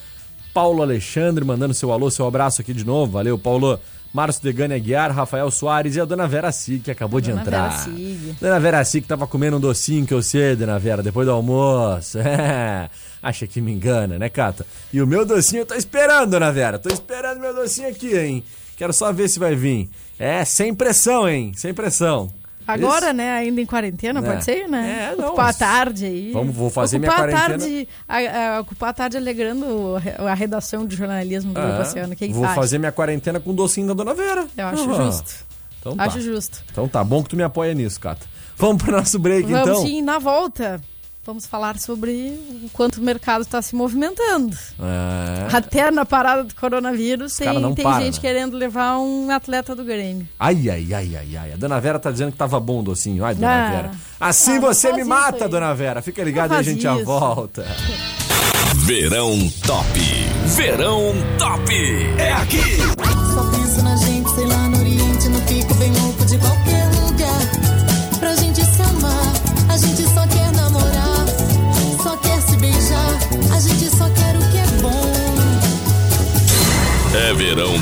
Paulo 0.53 0.81
Alexandre 0.81 1.45
mandando 1.45 1.73
seu 1.73 1.91
alô, 1.91 2.09
seu 2.09 2.25
abraço 2.25 2.61
aqui 2.61 2.73
de 2.73 2.85
novo. 2.85 3.13
Valeu, 3.13 3.37
Paulo. 3.37 3.79
Márcio 4.13 4.41
Degane 4.41 4.73
Aguiar, 4.73 5.11
Rafael 5.11 5.51
Soares 5.51 5.95
e 5.95 6.01
a 6.01 6.05
dona 6.05 6.27
Vera 6.27 6.51
Sig, 6.51 6.79
que 6.79 6.89
acabou 6.89 7.21
de 7.21 7.29
Dona 7.29 7.41
entrar. 7.41 7.85
Vera. 7.85 8.35
Dona 8.39 8.59
Vera 8.59 8.83
Sig 8.83 9.01
que 9.01 9.07
tava 9.07 9.27
comendo 9.27 9.57
um 9.57 9.59
docinho 9.59 10.07
que 10.07 10.13
eu 10.13 10.23
sei, 10.23 10.55
dona 10.55 10.79
Vera, 10.79 11.03
depois 11.03 11.27
do 11.27 11.33
almoço. 11.33 12.17
É. 12.27 12.89
Acha 13.21 13.45
que 13.47 13.59
me 13.59 13.71
engana, 13.71 14.17
né, 14.17 14.29
Cata? 14.29 14.65
E 14.93 15.01
o 15.01 15.07
meu 15.07 15.25
docinho 15.25 15.61
eu 15.61 15.65
tô 15.65 15.75
esperando, 15.75 16.31
dona 16.31 16.51
Vera. 16.51 16.79
Tô 16.79 16.89
esperando 16.89 17.39
meu 17.39 17.53
docinho 17.53 17.89
aqui, 17.89 18.15
hein? 18.17 18.43
Quero 18.77 18.93
só 18.93 19.11
ver 19.11 19.27
se 19.27 19.39
vai 19.39 19.55
vir. 19.55 19.89
É, 20.17 20.45
sem 20.45 20.73
pressão, 20.73 21.27
hein? 21.27 21.51
Sem 21.55 21.73
pressão. 21.73 22.31
Agora, 22.67 23.05
Isso? 23.07 23.13
né, 23.15 23.31
ainda 23.31 23.61
em 23.61 23.65
quarentena, 23.65 24.19
É. 24.19 24.21
pode 24.23 24.43
ser, 24.43 24.67
né? 24.67 25.11
É, 25.13 25.15
não, 25.15 25.27
ocupar 25.29 25.49
a 25.49 25.53
tarde 25.53 26.05
aí. 26.05 26.31
Vamos- 26.33 26.53
vou 26.53 26.69
fazer 26.69 26.99
minha 26.99 27.09
ocupar 27.09 27.29
quarentena. 27.29 27.55
A 27.55 27.59
tarde, 27.59 27.87
a- 28.09 28.55
a- 28.57 28.59
ocupar 28.59 28.89
a 28.89 28.93
tarde 28.93 29.15
alegrando 29.17 29.95
a 29.95 29.99
re- 29.99 30.15
a 30.17 30.33
redação 30.33 30.85
de 30.85 30.95
jornalismo 30.95 31.53
do 31.53 31.59
É, 31.61 31.79
Oceano. 31.81 32.15
Quem 32.15 32.33
Vou 32.33 32.43
sabe? 32.43 32.55
fazer 32.55 32.77
minha 32.77 32.91
quarentena 32.91 33.39
com 33.39 33.51
o 33.51 33.53
docinho 33.53 33.87
da 33.87 33.93
dona 33.93 34.13
Vera. 34.13 34.45
Eu 34.57 34.67
acho 34.67 34.89
Ah, 34.91 34.95
justo. 35.05 35.45
Então 35.79 35.95
tá. 35.95 36.03
Acho 36.03 36.19
justo. 36.19 36.61
Então 36.69 36.87
tá 36.89 37.03
bom 37.03 37.23
que 37.23 37.29
tu 37.29 37.37
me 37.37 37.43
apoia 37.43 37.73
nisso, 37.73 37.99
Cata. 37.99 38.25
Vamos 38.57 38.83
pro 38.83 38.91
nosso 38.91 39.17
break, 39.17 39.49
Vamos 39.49 39.69
então. 39.69 39.81
sim, 39.83 40.01
na 40.01 40.19
volta. 40.19 40.81
Vamos 41.27 41.45
falar 41.45 41.77
sobre 41.77 42.39
o 42.63 42.69
quanto 42.71 42.99
o 42.99 43.03
mercado 43.03 43.41
está 43.41 43.61
se 43.61 43.75
movimentando. 43.75 44.57
É. 44.79 45.53
Até 45.53 45.91
na 45.91 46.05
parada 46.05 46.45
do 46.45 46.55
coronavírus 46.55 47.37
cara 47.37 47.59
tem, 47.59 47.73
tem 47.75 47.83
param, 47.83 48.05
gente 48.05 48.15
né? 48.15 48.21
querendo 48.21 48.55
levar 48.55 48.97
um 48.97 49.29
atleta 49.29 49.75
do 49.75 49.83
Grêmio. 49.83 50.25
Ai, 50.39 50.69
ai, 50.69 50.87
ai, 50.93 51.15
ai, 51.17 51.35
ai. 51.37 51.51
A 51.51 51.57
dona 51.57 51.81
Vera 51.81 51.99
tá 51.99 52.11
dizendo 52.11 52.31
que 52.31 52.37
tava 52.37 52.57
bom 52.61 52.79
o 52.79 52.83
docinho. 52.83 53.25
Ai, 53.25 53.35
dona 53.35 53.67
Ah. 53.67 53.69
Vera. 53.71 53.91
Assim 54.17 54.51
Ah, 54.51 54.55
não 54.55 54.61
você 54.61 54.93
me 54.93 55.03
mata, 55.03 55.43
aí. 55.43 55.49
dona 55.51 55.73
Vera. 55.75 56.01
Fica 56.01 56.23
ligado 56.23 56.53
aí, 56.53 56.59
a 56.59 56.63
gente 56.63 56.81
já 56.83 56.95
volta. 56.95 57.65
Verão 58.85 59.37
Top. 59.65 59.85
Verão 60.55 61.13
Top. 61.37 61.73
É 62.17 62.31
aqui. 62.31 62.61
Só 63.33 63.43
penso 63.51 63.83
na 63.83 63.95
gente, 63.97 64.29
sei 64.29 64.45
lá, 64.45 64.69
no 64.69 64.79
Oriente, 64.79 65.27
no 65.27 65.41
pico 65.41 65.73
bem 65.73 65.91
louco 65.91 66.25
de 66.25 66.37
qualquer 66.37 66.86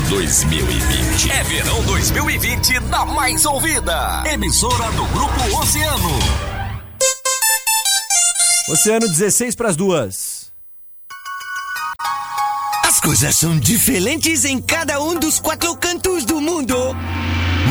2020. 0.08 1.30
É 1.32 1.42
verão 1.42 1.82
2020 1.82 2.80
da 2.80 3.04
mais 3.04 3.44
ouvida. 3.44 4.22
Emissora 4.32 4.90
do 4.92 5.04
Grupo 5.06 5.58
Oceano. 5.58 6.18
Oceano 8.68 9.08
16 9.08 9.54
pras 9.54 9.74
duas. 9.74 10.52
As 12.84 13.00
coisas 13.00 13.36
são 13.36 13.58
diferentes 13.58 14.44
em 14.44 14.60
cada 14.60 15.00
um 15.00 15.18
dos 15.18 15.40
quatro 15.40 15.76
cantos 15.76 16.24
do 16.24 16.40
mundo. 16.40 16.76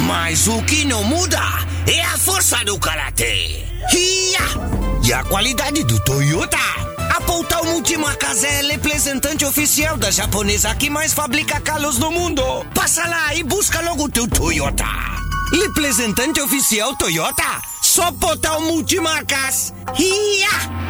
Mas 0.05 0.47
o 0.47 0.61
que 0.63 0.83
não 0.85 1.03
muda 1.03 1.41
é 1.87 2.01
a 2.01 2.17
força 2.17 2.63
do 2.65 2.77
karatê. 2.77 3.63
E 3.93 5.13
a 5.13 5.23
qualidade 5.23 5.83
do 5.83 5.99
Toyota. 6.03 6.84
A 7.25 7.27
Poutal 7.27 7.65
Multimarcas 7.65 8.43
é 8.43 8.61
representante 8.61 9.43
oficial 9.45 9.97
da 9.97 10.11
japonesa 10.11 10.75
que 10.75 10.91
mais 10.91 11.11
fabrica 11.11 11.59
carros 11.59 11.97
no 11.97 12.11
mundo. 12.11 12.43
Passa 12.75 13.03
lá 13.07 13.33
e 13.33 13.41
busca 13.41 13.81
logo 13.81 14.07
teu 14.07 14.27
Toyota. 14.27 14.85
Representante 15.51 16.39
oficial 16.39 16.95
Toyota 16.95 17.61
só 17.81 18.09
o 18.09 18.61
multimarcas. 18.61 19.73
Ia! 19.97 20.84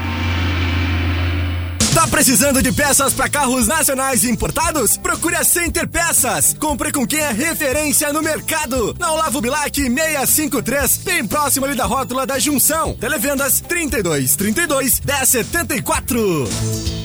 Tá 2.06 2.12
precisando 2.12 2.62
de 2.62 2.72
peças 2.72 3.16
para 3.16 3.28
carros 3.28 3.66
nacionais 3.66 4.24
importados? 4.24 4.96
Procure 4.96 5.38
a 5.38 5.44
Center 5.44 5.88
Peças. 5.88 6.56
Compre 6.60 6.92
com 6.92 7.06
quem 7.06 7.18
é 7.18 7.32
referência 7.32 8.14
no 8.14 8.22
mercado. 8.22 8.96
Na 9.00 9.12
Olavo 9.12 9.42
Bilac 9.42 9.76
653, 9.76 10.98
bem 10.98 11.26
próximo 11.26 11.66
ali 11.66 11.74
da 11.74 11.86
rótula 11.86 12.28
da 12.28 12.38
Junção. 12.38 12.94
Televendas 12.94 13.60
32 13.60 14.36
32 14.36 15.00
1074. 15.00 17.05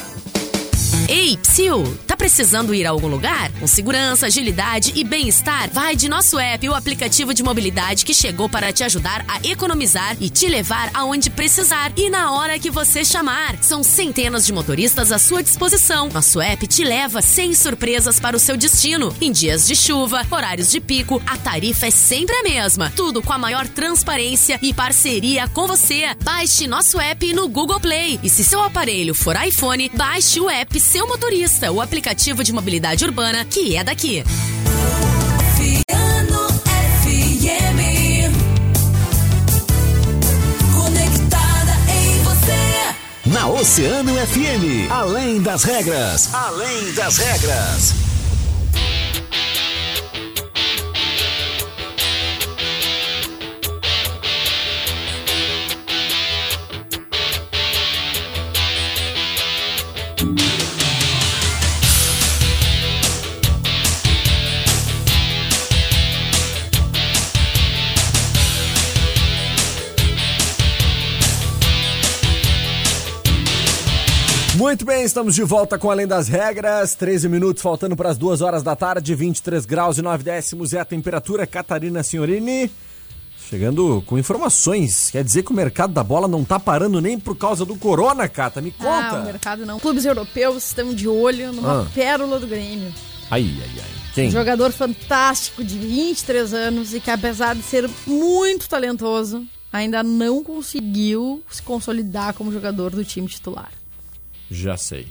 Ei, 1.13 1.35
psiu, 1.35 1.83
tá 2.07 2.15
precisando 2.15 2.73
ir 2.73 2.87
a 2.87 2.89
algum 2.89 3.09
lugar? 3.09 3.51
Com 3.59 3.67
segurança, 3.67 4.27
agilidade 4.27 4.93
e 4.95 5.03
bem-estar? 5.03 5.69
Vai 5.69 5.93
de 5.93 6.07
nosso 6.07 6.39
app, 6.39 6.69
o 6.69 6.73
aplicativo 6.73 7.33
de 7.33 7.43
mobilidade 7.43 8.05
que 8.05 8.13
chegou 8.13 8.47
para 8.47 8.71
te 8.71 8.81
ajudar 8.85 9.25
a 9.27 9.45
economizar 9.45 10.15
e 10.21 10.29
te 10.29 10.47
levar 10.47 10.89
aonde 10.93 11.29
precisar 11.29 11.91
e 11.97 12.09
na 12.09 12.31
hora 12.31 12.57
que 12.57 12.71
você 12.71 13.03
chamar. 13.03 13.61
São 13.61 13.83
centenas 13.83 14.45
de 14.45 14.53
motoristas 14.53 15.11
à 15.11 15.19
sua 15.19 15.43
disposição. 15.43 16.07
Nosso 16.13 16.39
app 16.39 16.65
te 16.65 16.85
leva 16.85 17.21
sem 17.21 17.53
surpresas 17.53 18.17
para 18.17 18.37
o 18.37 18.39
seu 18.39 18.55
destino. 18.55 19.13
Em 19.19 19.33
dias 19.33 19.67
de 19.67 19.75
chuva, 19.75 20.25
horários 20.31 20.71
de 20.71 20.79
pico, 20.79 21.21
a 21.27 21.35
tarifa 21.35 21.87
é 21.87 21.91
sempre 21.91 22.37
a 22.37 22.43
mesma. 22.43 22.89
Tudo 22.95 23.21
com 23.21 23.33
a 23.33 23.37
maior 23.37 23.67
transparência 23.67 24.57
e 24.61 24.73
parceria 24.73 25.45
com 25.49 25.67
você. 25.67 26.15
Baixe 26.23 26.67
nosso 26.67 27.01
app 27.01 27.33
no 27.33 27.49
Google 27.49 27.81
Play. 27.81 28.17
E 28.23 28.29
se 28.29 28.45
seu 28.45 28.63
aparelho 28.63 29.13
for 29.13 29.35
iPhone, 29.35 29.91
baixe 29.93 30.39
o 30.39 30.49
app 30.49 30.79
Seu 30.79 31.00
Motorista, 31.07 31.71
o 31.71 31.81
aplicativo 31.81 32.43
de 32.43 32.53
mobilidade 32.53 33.03
urbana 33.05 33.43
que 33.45 33.75
é 33.75 33.83
daqui. 33.83 34.23
Oceano 35.61 36.47
FM. 37.03 37.81
Conectada 40.73 41.73
em 41.87 42.23
você. 42.23 42.95
Na 43.25 43.47
Oceano 43.47 44.13
FM, 44.15 44.91
além 44.91 45.41
das 45.41 45.63
regras, 45.63 46.33
além 46.33 46.91
das 46.93 47.17
regras. 47.17 48.10
Muito 74.71 74.85
bem, 74.85 75.03
estamos 75.03 75.35
de 75.35 75.43
volta 75.43 75.77
com 75.77 75.91
Além 75.91 76.07
das 76.07 76.29
Regras. 76.29 76.95
13 76.95 77.27
minutos 77.27 77.61
faltando 77.61 77.93
para 77.93 78.09
as 78.09 78.17
2 78.17 78.39
horas 78.39 78.63
da 78.63 78.73
tarde, 78.73 79.13
23 79.13 79.65
graus 79.65 79.97
e 79.97 80.01
9 80.01 80.23
décimos 80.23 80.71
é 80.71 80.79
a 80.79 80.85
temperatura. 80.85 81.45
Catarina 81.45 82.01
Senhorini 82.01 82.71
chegando 83.49 84.01
com 84.05 84.17
informações. 84.17 85.11
Quer 85.11 85.25
dizer 85.25 85.43
que 85.43 85.51
o 85.51 85.53
mercado 85.53 85.91
da 85.91 86.01
bola 86.01 86.25
não 86.25 86.45
tá 86.45 86.57
parando 86.57 87.01
nem 87.01 87.19
por 87.19 87.35
causa 87.35 87.65
do 87.65 87.75
corona, 87.75 88.29
Cata. 88.29 88.61
Me 88.61 88.73
Ah, 88.79 89.09
conta. 89.09 89.21
o 89.21 89.25
mercado 89.25 89.65
não. 89.65 89.77
Clubes 89.77 90.05
europeus 90.05 90.67
estão 90.67 90.93
de 90.93 91.05
olho 91.05 91.51
numa 91.51 91.81
Ah. 91.81 91.87
pérola 91.93 92.39
do 92.39 92.47
Grêmio. 92.47 92.93
Ai, 93.29 93.41
ai, 93.61 93.69
ai. 93.75 93.89
Quem? 94.15 94.29
Um 94.29 94.31
jogador 94.31 94.71
fantástico 94.71 95.65
de 95.65 95.77
23 95.77 96.53
anos 96.53 96.93
e 96.93 97.01
que, 97.01 97.11
apesar 97.11 97.55
de 97.57 97.61
ser 97.61 97.89
muito 98.07 98.69
talentoso, 98.69 99.45
ainda 99.71 100.01
não 100.01 100.41
conseguiu 100.41 101.43
se 101.51 101.61
consolidar 101.61 102.33
como 102.33 102.53
jogador 102.53 102.91
do 102.91 103.03
time 103.03 103.27
titular. 103.27 103.69
Já 104.51 104.75
sei. 104.75 105.07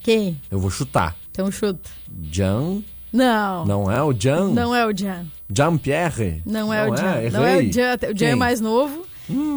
Quem? 0.00 0.38
Eu 0.50 0.60
vou 0.60 0.70
chutar. 0.70 1.16
Então 1.30 1.50
chuta. 1.50 1.88
Jan. 2.30 2.82
Não. 3.10 3.64
Não 3.64 3.90
é 3.90 4.02
o 4.02 4.12
Jan? 4.12 4.50
Não 4.50 4.74
é 4.74 4.86
o 4.86 4.94
Jan. 4.94 5.24
Jean-Pierre? 5.50 6.42
Não 6.44 6.72
é 6.72 6.86
o 6.86 6.94
Jan. 6.94 7.16
Errei. 7.16 7.30
Não 7.30 7.44
é 7.46 7.56
o 7.56 7.72
Jan. 7.72 7.98
O 8.12 8.18
Jan 8.18 8.26
é 8.26 8.34
mais 8.34 8.60
novo, 8.60 9.06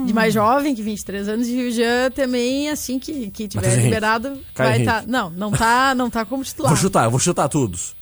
de 0.05 0.13
mais 0.13 0.33
jovem, 0.33 0.73
que 0.73 0.81
23 0.81 1.27
anos, 1.27 1.47
e 1.49 1.67
o 1.67 1.71
Jan 1.71 2.09
também, 2.11 2.69
assim 2.69 2.97
que, 2.97 3.29
que 3.29 3.49
tiver 3.49 3.67
Henrique. 3.67 3.83
liberado, 3.83 4.39
vai 4.55 4.79
estar. 4.79 5.05
Não, 5.05 5.29
não 5.29 5.51
tá, 5.51 5.93
não 5.93 6.09
tá 6.09 6.23
como 6.23 6.43
titular. 6.43 6.71
Vou 6.71 6.81
chutar, 6.81 7.03
eu 7.03 7.11
vou 7.11 7.19
chutar 7.19 7.49
todos. 7.49 7.93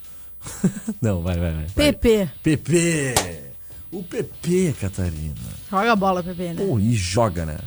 não, 1.02 1.24
vai, 1.24 1.36
vai, 1.38 1.52
vai. 1.52 1.66
vai. 1.66 1.92
PP. 1.92 2.30
PP. 2.44 3.16
O 3.92 4.04
PP, 4.04 4.76
Catarina. 4.80 5.34
Joga 5.72 5.92
a 5.92 5.96
bola, 5.96 6.22
PP, 6.22 6.54
né? 6.54 6.66
Pô, 6.66 6.78
e 6.78 6.94
joga, 6.94 7.46
né? 7.46 7.58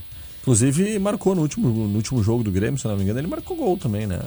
Inclusive, 0.51 0.99
marcou 0.99 1.33
no 1.37 1.43
último, 1.43 1.69
no 1.69 1.97
último 1.97 2.21
jogo 2.25 2.43
do 2.43 2.51
Grêmio, 2.51 2.77
se 2.77 2.85
não 2.89 2.97
me 2.97 3.05
engano, 3.05 3.21
ele 3.21 3.29
marcou 3.29 3.57
gol 3.57 3.79
também, 3.79 4.05
né? 4.05 4.19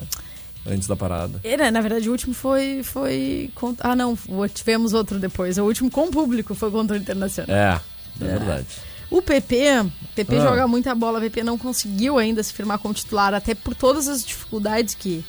Antes 0.66 0.88
da 0.88 0.96
parada. 0.96 1.38
É, 1.44 1.54
né, 1.54 1.70
na 1.70 1.82
verdade, 1.82 2.08
o 2.08 2.12
último 2.12 2.32
foi. 2.32 2.82
foi. 2.82 3.50
Ah, 3.80 3.94
não, 3.94 4.16
o- 4.28 4.48
tivemos 4.48 4.94
outro 4.94 5.18
depois. 5.18 5.58
O 5.58 5.64
último 5.64 5.90
com 5.90 6.10
público 6.10 6.54
foi 6.54 6.70
contra 6.70 6.96
o 6.96 6.98
Internacional. 6.98 7.54
É, 7.54 7.78
é 8.22 8.24
verdade. 8.24 8.66
O 9.10 9.20
PP, 9.20 9.84
PP 10.14 10.36
Ah. 10.36 10.40
joga 10.40 10.66
muita 10.66 10.94
bola, 10.94 11.18
o 11.18 11.20
PP 11.20 11.42
não 11.44 11.58
conseguiu 11.58 12.16
ainda 12.16 12.42
se 12.42 12.54
firmar 12.54 12.78
como 12.78 12.94
titular, 12.94 13.34
até 13.34 13.54
por 13.54 13.74
todas 13.74 14.08
as 14.08 14.24
dificuldades 14.24 14.94
que, 14.94 15.22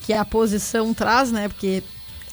que 0.00 0.12
a 0.12 0.24
posição 0.24 0.92
traz, 0.92 1.30
né? 1.30 1.46
Porque 1.46 1.80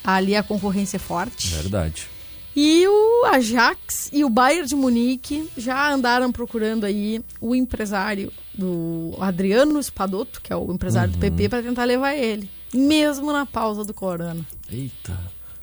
ali 0.04 0.36
a 0.36 0.42
concorrência 0.42 0.98
é 0.98 1.00
forte. 1.00 1.50
Verdade. 1.50 2.08
E 2.56 2.86
o 2.88 3.26
Ajax 3.28 4.10
e 4.12 4.26
o 4.26 4.30
Bayern 4.30 4.68
de 4.68 4.76
Munique 4.76 5.50
já 5.58 5.92
andaram 5.94 6.32
procurando 6.32 6.84
aí 6.86 7.24
o 7.40 7.56
empresário 7.56 8.32
do 8.54 9.16
Adriano 9.22 9.82
Spadotto, 9.82 10.42
que 10.42 10.52
é 10.52 10.56
o 10.56 10.72
empresário 10.74 11.12
do 11.12 11.16
Uhum. 11.16 11.22
PP, 11.22 11.48
para 11.50 11.64
tentar 11.64 11.86
levar 11.86 12.14
ele, 12.14 12.50
mesmo 12.74 13.32
na 13.32 13.46
pausa 13.46 13.84
do 13.86 13.94
corona. 13.94 14.46
Eita. 14.70 15.14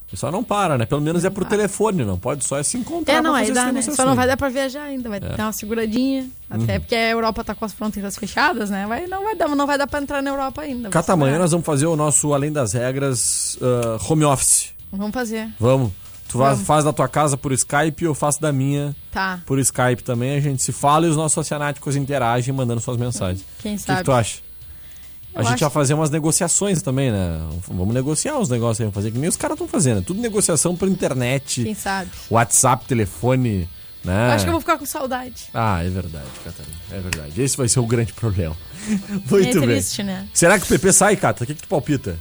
O 0.07 0.11
pessoal 0.11 0.33
não 0.33 0.43
para, 0.43 0.79
né? 0.79 0.87
Pelo 0.87 1.03
menos 1.03 1.23
é 1.23 1.29
por 1.29 1.45
telefone, 1.45 2.03
não 2.03 2.19
pode 2.19 2.43
só 2.43 2.57
é 2.57 2.63
se 2.63 2.79
encontrar. 2.79 3.17
É, 3.17 3.21
não, 3.21 3.35
aí 3.35 3.53
dá, 3.53 3.71
né? 3.71 3.83
Só 3.83 4.07
não 4.07 4.15
vai 4.15 4.27
dar 4.27 4.39
pra 4.39 4.49
viajar 4.49 4.85
ainda, 4.85 5.07
vai 5.11 5.21
dar 5.21 5.37
uma 5.45 5.53
seguradinha. 5.53 6.27
Até 6.49 6.79
porque 6.79 6.95
a 6.95 7.11
Europa 7.11 7.45
tá 7.45 7.55
com 7.55 7.67
as 7.67 7.75
fronteiras 7.75 8.17
fechadas, 8.17 8.71
né? 8.71 8.87
Vai, 8.87 9.07
não, 9.07 9.23
vai 9.23 9.37
dar, 9.37 9.49
não 9.55 9.67
vai 9.67 9.77
dar 9.77 9.87
pra 9.87 10.01
entrar 10.01 10.23
na 10.23 10.31
Europa 10.31 10.63
ainda. 10.63 10.85
vai 10.85 10.91
Cata, 10.91 11.13
amanhã 11.13 11.33
segurar. 11.33 11.43
nós 11.43 11.51
vamos 11.51 11.67
fazer 11.67 11.85
o 11.85 11.95
nosso 11.95 12.33
Além 12.33 12.51
das 12.51 12.73
Regras 12.73 13.59
ah, 13.61 13.99
home 14.09 14.25
office. 14.25 14.71
Vamos 14.91 15.13
fazer. 15.13 15.51
Vamos. 15.61 15.93
Tu 16.29 16.37
Vamos. 16.39 16.61
faz 16.63 16.85
da 16.85 16.93
tua 16.93 17.09
casa 17.09 17.37
por 17.37 17.53
Skype, 17.53 18.05
eu 18.05 18.15
faço 18.15 18.41
da 18.41 18.53
minha 18.53 18.95
Tá. 19.11 19.41
por 19.47 19.59
Skype 19.59 20.03
também. 20.05 20.37
A 20.37 20.41
gente 20.41 20.63
se 20.63 20.73
fala 20.73 21.07
e 21.07 21.11
os 21.11 21.17
nossos 21.17 21.39
oceanáticos 21.39 21.97
interagem 21.97 22.53
mandando 22.55 22.81
suas 22.81 22.97
mensagens. 22.99 23.45
Quem 23.61 23.75
O 23.75 23.77
que, 23.79 23.83
sabe? 23.83 23.99
que 24.01 24.05
tu 24.05 24.13
acha? 24.13 24.39
A 25.35 25.41
Eu 25.41 25.45
gente 25.45 25.55
acho 25.55 25.61
vai 25.65 25.71
fazer 25.71 25.95
umas 25.95 26.11
negociações 26.11 26.83
também, 26.83 27.11
né? 27.11 27.39
Vamos 27.69 27.95
negociar 27.95 28.39
os 28.39 28.49
negócios 28.49 28.81
aí, 28.81 28.85
vamos 28.87 28.95
fazer 28.95 29.11
que 29.11 29.19
nem 29.19 29.29
os 29.29 29.37
caras 29.37 29.55
estão 29.55 29.69
fazendo. 29.69 30.03
Tudo 30.03 30.21
negociação 30.21 30.75
por 30.77 30.89
internet, 30.89 31.63
Quem 31.65 31.75
sabe? 31.75 32.11
WhatsApp, 32.31 32.85
telefone, 32.87 33.69
né? 34.05 34.29
Eu 34.29 34.33
acho 34.33 34.45
que 34.45 34.49
eu 34.49 34.53
vou 34.53 34.61
ficar 34.61 34.79
com 34.79 34.85
saudade. 34.87 35.45
Ah, 35.55 35.83
é 35.85 35.89
verdade, 35.89 36.27
Catarina. 36.45 36.77
É 36.91 36.99
verdade. 36.99 37.41
Esse 37.43 37.57
vai 37.57 37.69
ser 37.69 37.79
o 37.81 37.87
grande 37.87 38.13
problema. 38.13 38.57
Muito 39.31 39.37
é 39.59 39.61
bem. 39.61 39.63
triste, 39.63 40.03
né? 40.03 40.27
Será 40.35 40.59
que 40.59 40.65
o 40.65 40.69
PP 40.69 40.93
sai, 40.93 41.17
Cata? 41.17 41.45
O 41.45 41.47
que, 41.47 41.55
que 41.55 41.63
tu 41.63 41.69
palpita? 41.69 42.19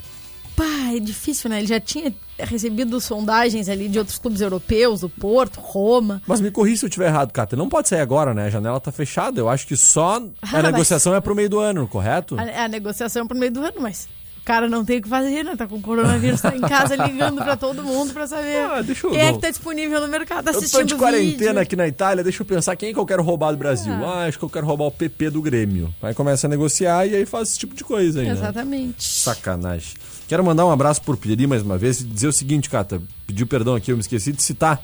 É 0.98 1.00
difícil, 1.00 1.50
né? 1.50 1.60
Ele 1.60 1.68
já 1.68 1.80
tinha 1.80 2.14
recebido 2.40 3.00
sondagens 3.00 3.70
ali 3.70 3.88
de 3.88 3.98
outros 4.00 4.18
clubes 4.18 4.42
europeus, 4.42 5.02
do 5.02 5.10
Porto, 5.10 5.60
Roma. 5.60 6.22
Mas 6.28 6.42
me 6.42 6.52
corri 6.52 6.76
se 6.78 6.86
eu 6.86 6.88
estiver 6.88 7.08
errado, 7.08 7.32
Cata. 7.32 7.56
Não 7.56 7.70
pode 7.70 7.88
sair 7.90 8.02
agora, 8.02 8.34
né? 8.34 8.46
A 8.46 8.50
janela 8.50 8.80
tá 8.80 8.92
fechada. 8.92 9.40
Eu 9.40 9.50
acho 9.50 9.66
que 9.68 9.76
só 9.78 10.18
a 10.18 10.22
Ah, 10.58 10.62
negociação 10.62 11.14
é 11.16 11.22
pro 11.22 11.36
meio 11.36 11.50
do 11.50 11.60
ano, 11.60 11.88
correto? 11.88 12.36
A, 12.40 12.66
a 12.66 12.68
negociação 12.68 13.24
é 13.26 13.28
pro 13.28 13.38
meio 13.38 13.52
do 13.52 13.62
ano, 13.62 13.76
mas 13.80 14.08
o 14.40 14.44
cara 14.48 14.70
não 14.70 14.86
tem 14.86 15.00
o 15.00 15.02
que 15.02 15.10
fazer, 15.10 15.44
né? 15.44 15.56
Tá 15.58 15.68
com 15.68 15.82
coronavírus, 15.82 16.40
tá 16.40 16.56
em 16.56 16.62
casa 16.62 16.96
ligando 17.06 17.44
pra 17.44 17.58
todo 17.58 17.84
mundo 17.84 18.14
pra 18.14 18.26
saber 18.28 18.56
Ah, 18.60 18.82
deixa 18.82 19.06
eu- 19.08 19.12
quem 19.12 19.20
é 19.20 19.34
que 19.34 19.40
tá 19.40 19.50
disponível 19.50 20.00
no 20.00 20.08
mercado 20.08 20.48
Eu 20.50 20.58
assistindo 20.58 20.80
tô 20.80 20.86
de 20.86 20.96
quarentena 20.96 21.50
vídeo. 21.50 21.60
aqui 21.60 21.76
na 21.76 21.86
Itália, 21.88 22.24
deixa 22.24 22.42
eu 22.44 22.46
pensar 22.46 22.76
quem 22.78 22.94
que 22.94 23.00
eu 23.00 23.06
quero 23.06 23.22
roubar 23.24 23.52
do 23.52 23.58
Brasil. 23.58 23.92
Ah, 23.94 24.26
acho 24.26 24.40
que 24.40 24.46
eu 24.46 24.50
quero 24.50 24.66
roubar 24.66 24.86
o 24.86 24.92
PP 24.92 25.32
do 25.32 25.42
Grêmio. 25.42 25.94
Aí 26.02 26.14
começa 26.14 26.48
a 26.48 26.50
negociar 26.50 27.06
e 27.06 27.16
aí 27.16 27.26
faz 27.26 27.50
esse 27.50 27.60
tipo 27.60 27.76
de 27.76 27.84
coisa 27.84 28.22
aí, 28.22 28.28
né? 28.28 28.32
Exatamente. 28.34 29.04
Sacanagem. 29.04 29.96
Quero 30.28 30.44
mandar 30.44 30.66
um 30.66 30.72
abraço 30.72 31.02
pro 31.02 31.16
Piri 31.16 31.48
mais 31.48 31.62
uma 31.62 31.78
vez 31.78 32.02
e 32.02 32.04
dizer 32.04 32.28
o 32.28 32.34
seguinte, 32.34 32.70
Cata. 32.70 33.02
Pediu 33.26 33.48
perdão 33.48 33.76
aqui, 33.76 33.92
eu 33.92 33.96
me 33.96 34.02
esqueci 34.02 34.34
de 34.34 34.44
citar. 34.44 34.84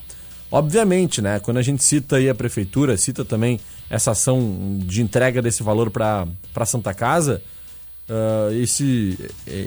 Obviamente, 0.50 1.22
né? 1.22 1.40
Quando 1.40 1.58
a 1.58 1.62
gente 1.62 1.84
cita 1.84 2.16
aí 2.18 2.30
a 2.30 2.36
prefeitura, 2.36 2.96
cita 2.96 3.26
também 3.26 3.60
essa 3.90 4.12
ação 4.12 4.78
de 4.80 5.02
entrega 5.02 5.42
desse 5.42 5.62
valor 5.64 5.90
para 5.90 6.28
Santa 6.66 6.94
Casa, 6.94 7.42
ah, 8.10 8.50
esse, 8.54 9.18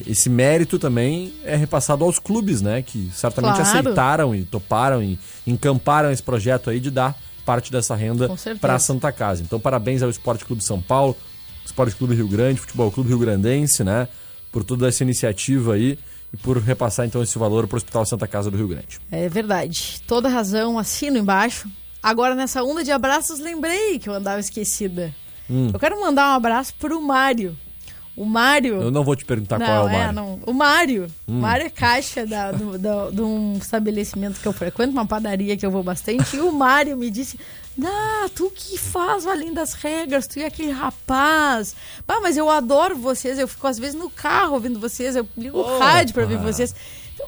esse 0.07 0.31
mérito 0.31 0.79
também 0.79 1.33
é 1.45 1.57
repassado 1.57 2.05
aos 2.05 2.19
clubes, 2.19 2.63
né? 2.63 2.83
Que 2.83 3.11
certamente 3.13 3.57
Claro. 3.57 3.69
aceitaram 3.71 4.35
e 4.35 4.45
toparam 4.45 5.03
e 5.03 5.19
encamparam 5.47 6.11
esse 6.11 6.23
projeto 6.23 6.71
aí 6.71 6.81
de 6.81 6.91
dar 6.91 7.17
parte 7.45 7.71
dessa 7.71 7.95
renda 7.95 8.29
para 8.61 8.79
Santa 8.79 9.13
Casa. 9.13 9.43
Então, 9.43 9.61
parabéns 9.61 10.03
ao 10.03 10.11
Esporte 10.11 10.45
Clube 10.45 10.65
São 10.65 10.81
Paulo, 10.81 11.17
Esporte 11.65 11.95
Clube 11.97 12.15
Rio 12.15 12.29
Grande, 12.29 12.61
Futebol 12.61 12.91
Clube 12.91 13.09
Rio 13.11 13.19
Grandense, 13.19 13.85
né? 13.85 14.09
Por 14.57 14.65
toda 14.65 14.89
essa 14.89 15.03
iniciativa 15.03 15.75
aí 15.75 15.99
e 16.33 16.37
por 16.39 16.57
repassar 16.57 17.05
então 17.05 17.23
esse 17.23 17.39
valor 17.39 17.67
para 17.69 17.75
o 17.75 17.77
Hospital 17.77 18.07
Santa 18.07 18.27
Casa 18.27 18.51
do 18.51 18.57
Rio 18.57 18.69
Grande. 18.69 18.99
É 19.13 19.29
verdade. 19.29 20.01
Toda 20.07 20.31
razão, 20.31 20.79
assino 20.79 21.19
embaixo. 21.19 21.71
Agora, 22.03 22.35
nessa 22.35 22.63
onda 22.63 22.83
de 22.83 22.91
abraços, 22.91 23.39
lembrei 23.39 23.99
que 23.99 24.09
eu 24.09 24.15
andava 24.15 24.41
esquecida. 24.41 25.15
Hum. 25.51 25.69
Eu 25.75 25.79
quero 25.79 26.01
mandar 26.01 26.33
um 26.33 26.37
abraço 26.37 26.73
pro 26.79 27.03
Mário. 27.03 27.55
O 28.17 28.25
Mário. 28.25 28.81
Eu 28.81 28.91
não 28.91 29.05
vou 29.05 29.15
te 29.15 29.25
perguntar 29.25 29.59
não, 29.59 29.67
qual 29.67 29.77
é 29.77 29.85
o 29.85 29.89
é, 29.89 29.93
Mário. 29.99 30.13
não. 30.15 30.39
O 30.47 30.53
Mário. 30.55 31.07
Hum. 31.29 31.39
O 31.39 31.41
Mário 31.43 31.67
é 31.67 31.71
caixa 31.71 32.27
da, 32.27 32.51
do, 32.51 32.79
do- 32.79 33.11
de 33.13 33.21
um 33.21 33.59
estabelecimento 33.61 34.41
que 34.41 34.49
eu 34.49 34.53
frequento, 34.55 34.93
uma 34.93 35.05
padaria 35.07 35.57
que 35.57 35.67
eu 35.67 35.71
vou 35.71 35.83
bastante. 35.83 36.37
E 36.37 36.41
o 36.41 36.51
Mário 36.51 36.97
me 36.97 37.11
disse: 37.11 37.39
Ah, 37.85 38.27
tu 38.35 38.51
que 38.55 38.79
faz 38.79 39.27
além 39.27 39.53
das 39.53 39.75
regras, 39.75 40.27
tu 40.27 40.39
e 40.39 40.45
aquele 40.45 40.71
rapaz. 40.73 41.77
Ah, 42.09 42.21
mas 42.23 42.37
eu 42.39 42.49
adoro 42.51 42.97
vocês, 42.97 43.39
eu 43.39 43.47
fico 43.47 43.67
às 43.67 43.79
vezes 43.79 43.95
no 43.95 44.09
carro 44.09 44.55
ouvindo 44.55 44.81
vocês, 44.81 45.15
eu 45.15 45.29
ligo 45.37 45.59
o 45.59 45.79
rádio 45.79 46.15
pra 46.15 46.23
ouvir 46.23 46.39
vocês. 46.39 46.75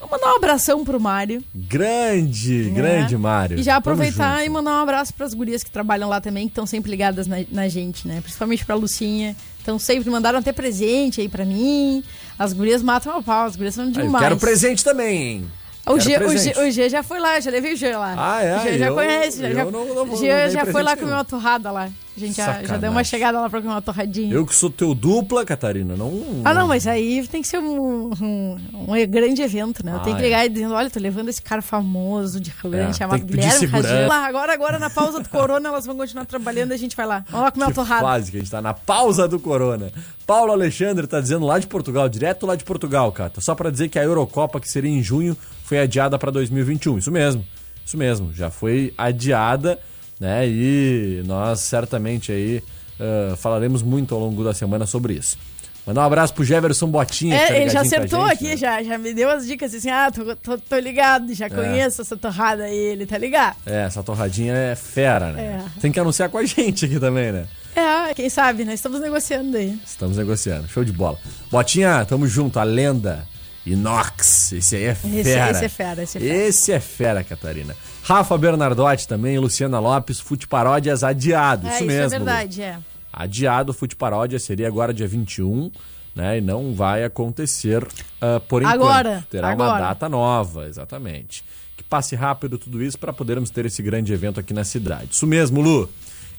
Eu 0.01 0.07
vou 0.07 0.11
mandar 0.19 0.33
um 0.33 0.37
abração 0.37 0.85
pro 0.85 1.01
Mário. 1.01 1.43
Grande, 1.55 2.71
grande 2.71 3.17
Mário. 3.17 3.57
É. 3.57 3.61
E 3.61 3.63
já 3.63 3.77
aproveitar 3.77 4.45
e 4.45 4.49
mandar 4.49 4.73
um 4.79 4.83
abraço 4.83 5.13
pras 5.15 5.35
gurias 5.35 5.63
que 5.65 5.71
trabalham 5.71 6.09
lá 6.09 6.21
também, 6.21 6.47
que 6.47 6.53
estão 6.53 6.67
sempre 6.67 6.91
ligadas 6.91 7.27
na, 7.27 7.37
na 7.51 7.69
gente, 7.69 8.07
né? 8.07 8.21
Principalmente 8.21 8.65
pra 8.65 8.75
Lucinha. 8.75 9.35
Então 9.63 9.79
sempre 9.79 10.09
mandaram 10.09 10.39
até 10.39 10.53
presente 10.53 11.21
aí 11.21 11.29
pra 11.29 11.45
mim. 11.45 12.03
As 12.39 12.53
gurias 12.53 12.83
matam 12.83 13.17
a 13.17 13.23
pau, 13.23 13.47
as 13.47 13.57
gurias 13.57 13.75
são 13.75 13.85
Ah, 13.85 13.89
Eu 13.89 14.03
demais. 14.03 14.23
quero 14.25 14.37
presente 14.39 14.85
também, 14.85 15.23
hein? 15.23 15.51
O 15.93 16.01
G, 16.01 16.17
o. 16.19 16.37
G, 16.37 16.53
o 16.61 16.71
G 16.71 16.89
já 16.89 17.03
foi 17.03 17.19
lá, 17.19 17.39
já 17.41 17.51
levei 17.51 17.75
o 17.75 17.77
G 17.77 17.95
lá. 17.97 18.15
Ah, 18.17 18.43
é? 18.43 18.57
O 18.57 18.61
G 18.63 18.79
já 18.79 18.87
Eu- 18.87 18.95
conhece. 18.95 19.41
Já, 19.41 19.49
eu 19.49 19.55
já, 19.55 19.65
não- 19.65 19.95
não 19.95 20.17
G 20.17 20.27
foi 20.29 20.49
presente 20.65 20.83
lá 20.83 20.97
comer 20.97 21.13
uma 21.13 21.25
torrada 21.25 21.71
lá. 21.71 21.89
A 22.17 22.21
gente 22.21 22.37
já, 22.37 22.65
já 22.65 22.77
deu 22.77 22.91
uma 22.91 23.05
chegada 23.05 23.41
lá 23.41 23.49
pra 23.49 23.61
comer 23.61 23.73
uma 23.75 23.81
torradinha. 23.81 24.35
Eu 24.35 24.45
que 24.45 24.53
sou 24.53 24.69
teu 24.69 24.93
dupla, 24.93 25.45
Catarina, 25.45 25.95
não... 25.97 26.43
Ah, 26.45 26.53
não, 26.53 26.67
mas 26.67 26.85
aí 26.85 27.25
tem 27.29 27.41
que 27.41 27.47
ser 27.47 27.59
um, 27.61 28.11
um, 28.21 28.57
um 28.89 29.07
grande 29.09 29.41
evento, 29.41 29.87
né? 29.87 29.95
Eu 29.95 30.01
tenho 30.01 30.17
Ah, 30.17 30.19
que 30.19 30.25
ligar 30.25 30.45
e 30.45 30.49
dizendo, 30.49 30.75
olha, 30.75 30.91
tô 30.91 30.99
levando 30.99 31.29
esse 31.29 31.41
cara 31.41 31.63
famoso 31.63 32.41
de 32.41 32.53
Grande, 32.61 32.91
É, 32.91 32.93
chamado 32.93 33.21
pedir 33.25 33.37
Guilherme. 33.43 33.67
Radian. 33.67 34.09
Lá, 34.09 34.27
agora, 34.27 34.53
agora, 34.53 34.79
na 34.81 34.91
pausa 34.91 35.21
do 35.21 35.29
corona, 35.29 35.69
elas 35.69 35.87
vão 35.87 35.97
continuar 35.97 36.25
trabalhando 36.27 36.73
e 36.73 36.75
a 36.75 36.77
gente 36.77 36.97
vai 36.97 37.07
lá. 37.07 37.25
Vamos 37.31 37.45
lá 37.45 37.51
comer 37.53 37.65
uma 37.67 37.71
Que 37.71 37.75
torrada. 37.77 38.03
fase 38.03 38.31
que 38.33 38.37
a 38.37 38.41
gente 38.41 38.51
tá 38.51 38.61
na 38.61 38.75
pausa 38.75 39.29
do 39.29 39.39
Corona. 39.39 39.93
Paulo 40.27 40.51
Alexandre 40.51 41.07
tá 41.07 41.21
dizendo 41.21 41.47
lá 41.47 41.61
de 41.61 41.69
Portugal, 41.69 42.09
direto 42.09 42.45
lá 42.47 42.57
de 42.57 42.65
Portugal, 42.65 43.13
Cata. 43.13 43.41
Só 43.41 43.55
pra 43.55 43.71
dizer 43.71 43.89
que 43.89 43.99
a 43.99 44.03
Eurocopa, 44.03 44.59
que 44.61 44.69
seria 44.69 44.91
em 44.91 45.03
junho, 45.05 45.37
foi 45.69 45.79
adiada 45.81 46.19
pra 46.19 46.31
2021. 46.31 46.99
Isso 46.99 47.13
mesmo, 47.13 47.45
isso 47.85 47.97
mesmo. 47.97 48.33
Já 48.35 48.51
foi 48.51 48.95
adiada, 48.97 49.79
né? 50.19 50.49
E 50.49 51.23
nós 51.27 51.61
certamente 51.61 52.33
aí 52.33 52.63
ah, 52.99 53.37
falaremos 53.37 53.83
muito 53.83 54.15
ao 54.15 54.21
longo 54.21 54.43
da 54.43 54.53
semana 54.53 54.87
sobre 54.87 55.15
isso. 55.15 55.39
Mandar 55.87 56.03
um 56.03 56.05
abraço 56.05 56.35
pro 56.35 56.45
Jefferson 56.45 56.87
Botinha. 56.87 57.39
que 57.39 57.47
tá 57.47 57.55
É, 57.55 57.63
ele 57.63 57.71
já 57.71 57.81
acertou 57.81 58.29
gente, 58.29 58.33
aqui, 58.33 58.49
né? 58.49 58.57
já, 58.59 58.83
já 58.83 58.99
me 58.99 59.15
deu 59.15 59.31
as 59.31 59.47
dicas 59.47 59.75
assim, 59.75 59.89
ah, 59.89 60.11
tô, 60.11 60.37
tô, 60.37 60.59
tô 60.59 60.79
ligado, 60.79 61.33
já 61.33 61.49
conheço 61.49 62.03
essa 62.03 62.15
torrada 62.15 62.65
aí, 62.65 62.77
ele 62.77 63.07
tá 63.07 63.17
ligado? 63.17 63.57
É, 63.65 63.85
essa 63.85 64.03
torradinha 64.03 64.53
é 64.53 64.75
fera, 64.75 65.33
né? 65.33 65.63
É. 65.77 65.81
Tem 65.81 65.91
que 65.91 65.99
anunciar 65.99 66.29
com 66.29 66.37
a 66.37 66.45
gente 66.45 66.85
aqui 66.85 67.01
também, 67.01 67.33
né? 67.33 67.47
É, 67.75 68.13
quem 68.13 68.29
sabe, 68.29 68.65
nós 68.65 68.75
estamos 68.75 69.01
negociando 69.01 69.57
aí. 69.57 69.79
Estamos 69.87 70.19
negociando. 70.19 70.69
Show 70.69 70.85
de 70.85 70.93
bola. 70.93 71.19
Botinha, 71.51 72.05
tamo 72.05 72.27
junto. 72.27 72.59
A 72.59 72.65
lenda 72.65 73.27
Inox. 73.73 74.53
Esse 74.53 74.77
aí 74.77 74.85
é 74.85 74.91
Esse, 74.93 75.23
fera. 75.25 75.51
esse 75.51 75.65
é 75.65 75.69
fera, 75.69 76.03
esse 76.03 76.19
é 76.19 76.21
fera. 76.21 76.35
Esse 76.35 76.73
é 76.73 76.81
fera, 76.81 77.25
Catarina. 77.25 77.77
Rafa 78.03 78.37
Bernardotti 78.39 79.07
também, 79.07 79.39
Luciana 79.39 79.79
Lopes, 79.79 80.19
Fute 80.21 80.47
Paródias 80.49 81.05
adiado. 81.05 81.67
É, 81.67 81.71
isso 81.71 81.77
isso 81.79 81.87
mesmo. 81.87 82.15
é 82.15 82.19
verdade, 82.19 82.63
é. 82.63 82.79
Adiado, 83.13 83.73
Fute 83.73 83.97
Paródia 83.97 84.39
seria 84.39 84.67
agora 84.69 84.95
dia 84.95 85.07
21, 85.09 85.71
né? 86.15 86.39
E 86.39 86.41
não 86.41 86.73
vai 86.75 87.05
acontecer 87.05 87.87
ah, 88.21 88.41
por 88.41 88.63
enquanto. 88.63 88.75
Agora, 88.75 89.27
Terá 89.31 89.55
uma 89.55 89.65
agora. 89.67 89.81
data 89.89 90.09
nova, 90.09 90.67
exatamente. 90.67 91.45
Que 91.77 91.83
passe 91.85 92.15
rápido 92.17 92.59
tudo 92.59 92.83
isso 92.83 92.99
para 92.99 93.13
podermos 93.13 93.51
ter 93.51 93.67
esse 93.67 93.83
grande 93.83 94.13
evento 94.13 94.41
aqui 94.41 94.53
na 94.55 94.65
cidade. 94.65 95.09
Isso 95.13 95.27
mesmo, 95.27 95.61
Lu. 95.61 95.89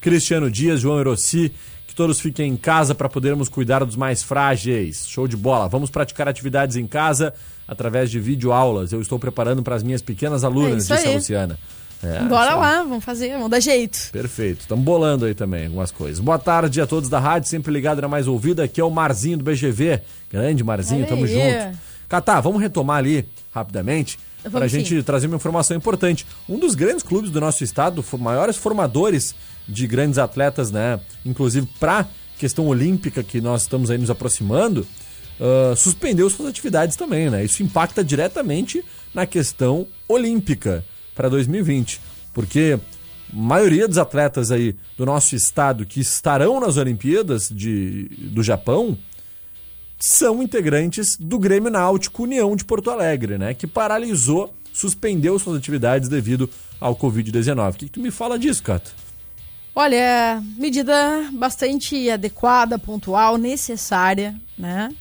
Cristiano 0.01 0.49
Dias, 0.49 0.79
João 0.79 0.99
Erossi, 0.99 1.53
todos 1.99 2.21
fiquem 2.21 2.53
em 2.53 2.55
casa 2.55 2.95
para 2.95 3.09
podermos 3.09 3.49
cuidar 3.49 3.83
dos 3.83 3.97
mais 3.97 4.23
frágeis. 4.23 5.05
Show 5.05 5.27
de 5.27 5.35
bola. 5.35 5.67
Vamos 5.67 5.89
praticar 5.89 6.29
atividades 6.29 6.77
em 6.77 6.87
casa 6.87 7.33
através 7.67 8.09
de 8.09 8.21
videoaulas. 8.21 8.93
Eu 8.93 9.01
estou 9.01 9.19
preparando 9.19 9.61
para 9.61 9.75
as 9.75 9.83
minhas 9.83 10.01
pequenas 10.01 10.45
alunas, 10.45 10.85
isso 10.85 10.95
disse 10.95 11.07
a. 11.09 11.11
Luciana. 11.11 11.59
É, 12.01 12.23
Bora 12.23 12.55
lá, 12.55 12.83
vamos 12.83 13.03
fazer, 13.03 13.33
vamos 13.33 13.49
dar 13.49 13.59
jeito. 13.59 13.99
Perfeito. 14.13 14.61
Estamos 14.61 14.85
bolando 14.85 15.25
aí 15.25 15.33
também 15.33 15.65
algumas 15.65 15.91
coisas. 15.91 16.21
Boa 16.21 16.39
tarde 16.39 16.79
a 16.79 16.87
todos 16.87 17.09
da 17.09 17.19
rádio, 17.19 17.49
sempre 17.49 17.73
ligado 17.73 18.01
na 18.01 18.07
mais 18.07 18.29
ouvida. 18.29 18.63
Aqui 18.63 18.79
é 18.79 18.83
o 18.85 18.89
Marzinho 18.89 19.37
do 19.37 19.43
BGV. 19.43 20.01
Grande 20.31 20.63
Marzinho, 20.63 21.01
Olha 21.01 21.09
tamo 21.09 21.25
aí. 21.25 21.33
junto. 21.33 21.77
Catá, 22.07 22.39
vamos 22.39 22.61
retomar 22.61 22.99
ali 22.99 23.27
rapidamente 23.53 24.17
para 24.49 24.63
a 24.63 24.67
gente 24.69 24.95
sim. 24.95 25.03
trazer 25.03 25.27
uma 25.27 25.35
informação 25.35 25.75
importante. 25.75 26.25
Um 26.47 26.57
dos 26.57 26.75
grandes 26.75 27.03
clubes 27.03 27.29
do 27.29 27.41
nosso 27.41 27.61
estado, 27.61 28.01
maiores 28.17 28.55
formadores 28.55 29.35
de 29.69 29.87
grandes 29.87 30.17
atletas, 30.17 30.71
né? 30.71 30.99
Inclusive 31.25 31.67
para 31.79 32.07
questão 32.37 32.67
olímpica 32.67 33.21
que 33.23 33.39
nós 33.39 33.61
estamos 33.63 33.91
aí 33.91 33.97
nos 33.97 34.09
aproximando, 34.09 34.85
ah, 35.39 35.73
suspendeu 35.75 36.29
suas 36.29 36.49
atividades 36.49 36.95
também, 36.95 37.29
né? 37.29 37.43
Isso 37.43 37.63
impacta 37.63 38.03
diretamente 38.03 38.83
na 39.13 39.25
questão 39.25 39.87
olímpica 40.07 40.83
para 41.15 41.29
2020, 41.29 42.01
porque 42.33 42.79
a 43.31 43.35
maioria 43.35 43.87
dos 43.87 43.97
atletas 43.97 44.51
aí 44.51 44.75
do 44.97 45.05
nosso 45.05 45.35
estado 45.35 45.85
que 45.85 45.99
estarão 45.99 46.59
nas 46.59 46.77
Olimpíadas 46.77 47.49
de, 47.49 48.09
do 48.33 48.43
Japão 48.43 48.97
são 49.97 50.41
integrantes 50.41 51.17
do 51.17 51.37
Grêmio 51.37 51.69
Náutico 51.69 52.23
União 52.23 52.55
de 52.55 52.63
Porto 52.63 52.89
Alegre, 52.89 53.37
né? 53.37 53.53
Que 53.53 53.67
paralisou, 53.67 54.53
suspendeu 54.73 55.37
suas 55.39 55.57
atividades 55.57 56.07
devido 56.09 56.49
ao 56.79 56.95
Covid-19. 56.95 57.69
O 57.69 57.73
que, 57.73 57.85
que 57.85 57.91
tu 57.91 57.99
me 57.99 58.11
fala 58.11 58.39
disso, 58.39 58.63
Cato? 58.63 58.93
Olha, 59.79 59.95
é 59.95 60.41
medida 60.57 61.29
bastante 61.31 62.09
adequada, 62.09 62.77
pontual, 62.77 63.37
necessária, 63.37 64.35
né? 64.57 64.93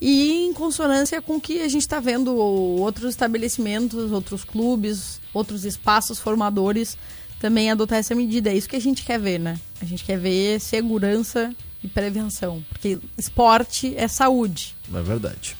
E 0.00 0.46
em 0.46 0.54
consonância 0.54 1.20
com 1.20 1.36
o 1.36 1.40
que 1.40 1.60
a 1.60 1.68
gente 1.68 1.82
está 1.82 2.00
vendo 2.00 2.34
outros 2.34 3.10
estabelecimentos, 3.10 4.10
outros 4.10 4.42
clubes, 4.42 5.20
outros 5.34 5.66
espaços 5.66 6.18
formadores 6.18 6.96
também 7.38 7.70
adotar 7.70 7.98
essa 7.98 8.14
medida. 8.14 8.48
É 8.48 8.56
isso 8.56 8.70
que 8.70 8.76
a 8.76 8.80
gente 8.80 9.04
quer 9.04 9.20
ver, 9.20 9.38
né? 9.38 9.60
A 9.82 9.84
gente 9.84 10.02
quer 10.02 10.18
ver 10.18 10.58
segurança 10.60 11.54
e 11.84 11.86
prevenção. 11.86 12.64
Porque 12.70 12.98
esporte 13.18 13.94
é 13.98 14.08
saúde. 14.08 14.74
É 14.94 15.02
verdade. 15.02 15.54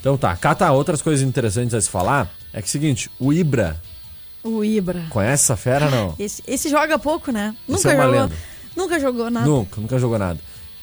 Então 0.00 0.16
tá, 0.16 0.34
Cata, 0.34 0.72
outras 0.72 1.02
coisas 1.02 1.22
interessantes 1.22 1.74
a 1.74 1.80
se 1.82 1.90
falar 1.90 2.34
é 2.54 2.62
que 2.62 2.68
é 2.68 2.70
o 2.70 2.72
seguinte, 2.72 3.10
o 3.20 3.34
Ibra, 3.34 3.78
O 4.44 4.62
Ibra. 4.62 5.06
conhece 5.10 5.44
essa 5.44 5.56
fera 5.56 5.90
não? 5.90 6.14
Esse, 6.18 6.42
esse 6.46 6.68
joga 6.68 6.98
pouco, 6.98 7.32
né? 7.32 7.56
Esse 7.68 7.72
Nunca 7.72 7.92
é 7.92 7.96
jogou. 7.96 8.10
lenda. 8.20 8.34
Nunca 8.76 9.00
jogou 9.00 9.30
nada. 9.30 9.46
Nunca, 9.46 9.80
nunca 9.80 9.98
jogou 9.98 10.18
nada. 10.18 10.40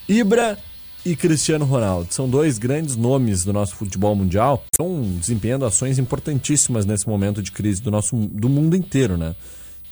Ibra 0.10 0.58
e 1.06 1.16
Cristiano 1.16 1.66
Ronaldo 1.66 2.14
são 2.14 2.30
dois 2.30 2.58
grandes 2.58 2.96
nomes 2.96 3.44
do 3.44 3.54
nosso 3.54 3.76
futebol 3.76 4.16
mundial. 4.16 4.64
Estão 4.74 5.04
desempenhando 5.20 5.66
ações 5.66 6.00
importantíssimas 6.00 6.86
nesse 6.86 7.08
momento 7.08 7.42
de 7.42 7.52
crise 7.52 7.82
do 7.82 7.92
nosso 7.92 8.16
do 8.16 8.50
mundo 8.50 8.76
inteiro, 8.76 9.18
né? 9.18 9.36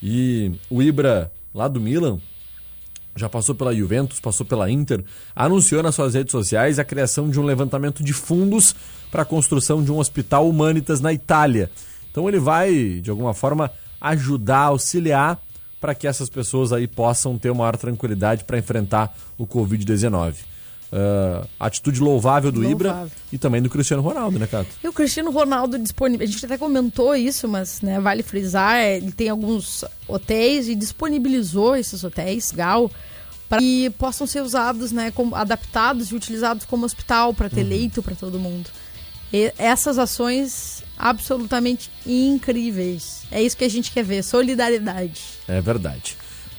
E 0.01 0.51
o 0.69 0.81
Ibra 0.81 1.31
lá 1.53 1.67
do 1.67 1.79
Milan 1.79 2.19
já 3.15 3.27
passou 3.27 3.53
pela 3.53 3.75
Juventus, 3.75 4.19
passou 4.19 4.45
pela 4.45 4.71
Inter, 4.71 5.03
anunciou 5.35 5.83
nas 5.83 5.93
suas 5.95 6.13
redes 6.13 6.31
sociais 6.31 6.79
a 6.79 6.85
criação 6.85 7.29
de 7.29 7.39
um 7.39 7.43
levantamento 7.43 8.01
de 8.01 8.13
fundos 8.13 8.73
para 9.11 9.23
a 9.23 9.25
construção 9.25 9.83
de 9.83 9.91
um 9.91 9.97
hospital 9.97 10.47
humanitas 10.47 11.01
na 11.01 11.11
Itália. 11.11 11.69
Então 12.19 12.27
ele 12.27 12.37
vai, 12.39 12.99
de 13.01 13.09
alguma 13.09 13.33
forma, 13.33 13.71
ajudar, 14.01 14.63
auxiliar 14.63 15.41
para 15.79 15.95
que 15.95 16.05
essas 16.05 16.29
pessoas 16.29 16.73
aí 16.73 16.85
possam 16.85 17.37
ter 17.37 17.53
maior 17.53 17.77
tranquilidade 17.77 18.43
para 18.43 18.57
enfrentar 18.57 19.17
o 19.37 19.47
Covid-19. 19.47 20.33
Uh, 20.91 21.47
atitude 21.57 22.01
louvável 22.01 22.51
do 22.51 22.59
louvável. 22.59 22.75
Ibra 22.75 23.11
e 23.31 23.37
também 23.37 23.61
do 23.61 23.69
Cristiano 23.69 24.03
Ronaldo, 24.03 24.37
né, 24.37 24.47
Cato? 24.47 24.67
E 24.83 24.87
o 24.89 24.91
Cristiano 24.91 25.31
Ronaldo 25.31 25.79
disponível. 25.79 26.27
A 26.27 26.29
gente 26.29 26.45
até 26.45 26.57
comentou 26.57 27.15
isso, 27.15 27.47
mas 27.47 27.79
né, 27.81 28.01
vale 28.01 28.21
frisar: 28.21 28.75
é, 28.75 28.97
ele 28.97 29.13
tem 29.13 29.29
alguns 29.29 29.85
hotéis 30.05 30.67
e 30.67 30.75
disponibilizou 30.75 31.73
esses 31.73 32.03
hotéis, 32.03 32.51
Gal, 32.51 32.91
para 33.47 33.59
que 33.59 33.89
possam 33.91 34.27
ser 34.27 34.41
usados, 34.41 34.91
né, 34.91 35.09
como, 35.11 35.35
adaptados 35.35 36.11
e 36.11 36.15
utilizados 36.15 36.65
como 36.65 36.85
hospital 36.85 37.33
para 37.33 37.49
ter 37.49 37.61
uhum. 37.61 37.69
leito 37.69 38.03
para 38.03 38.15
todo 38.15 38.37
mundo. 38.37 38.69
E 39.31 39.53
essas 39.57 39.97
ações 39.97 40.78
absolutamente 40.99 41.89
incríveis. 42.05 43.23
É 43.31 43.41
isso 43.41 43.55
que 43.55 43.63
a 43.63 43.69
gente 43.69 43.91
quer 43.91 44.03
ver, 44.03 44.21
solidariedade. 44.21 45.21
É 45.47 45.61
verdade. 45.61 46.17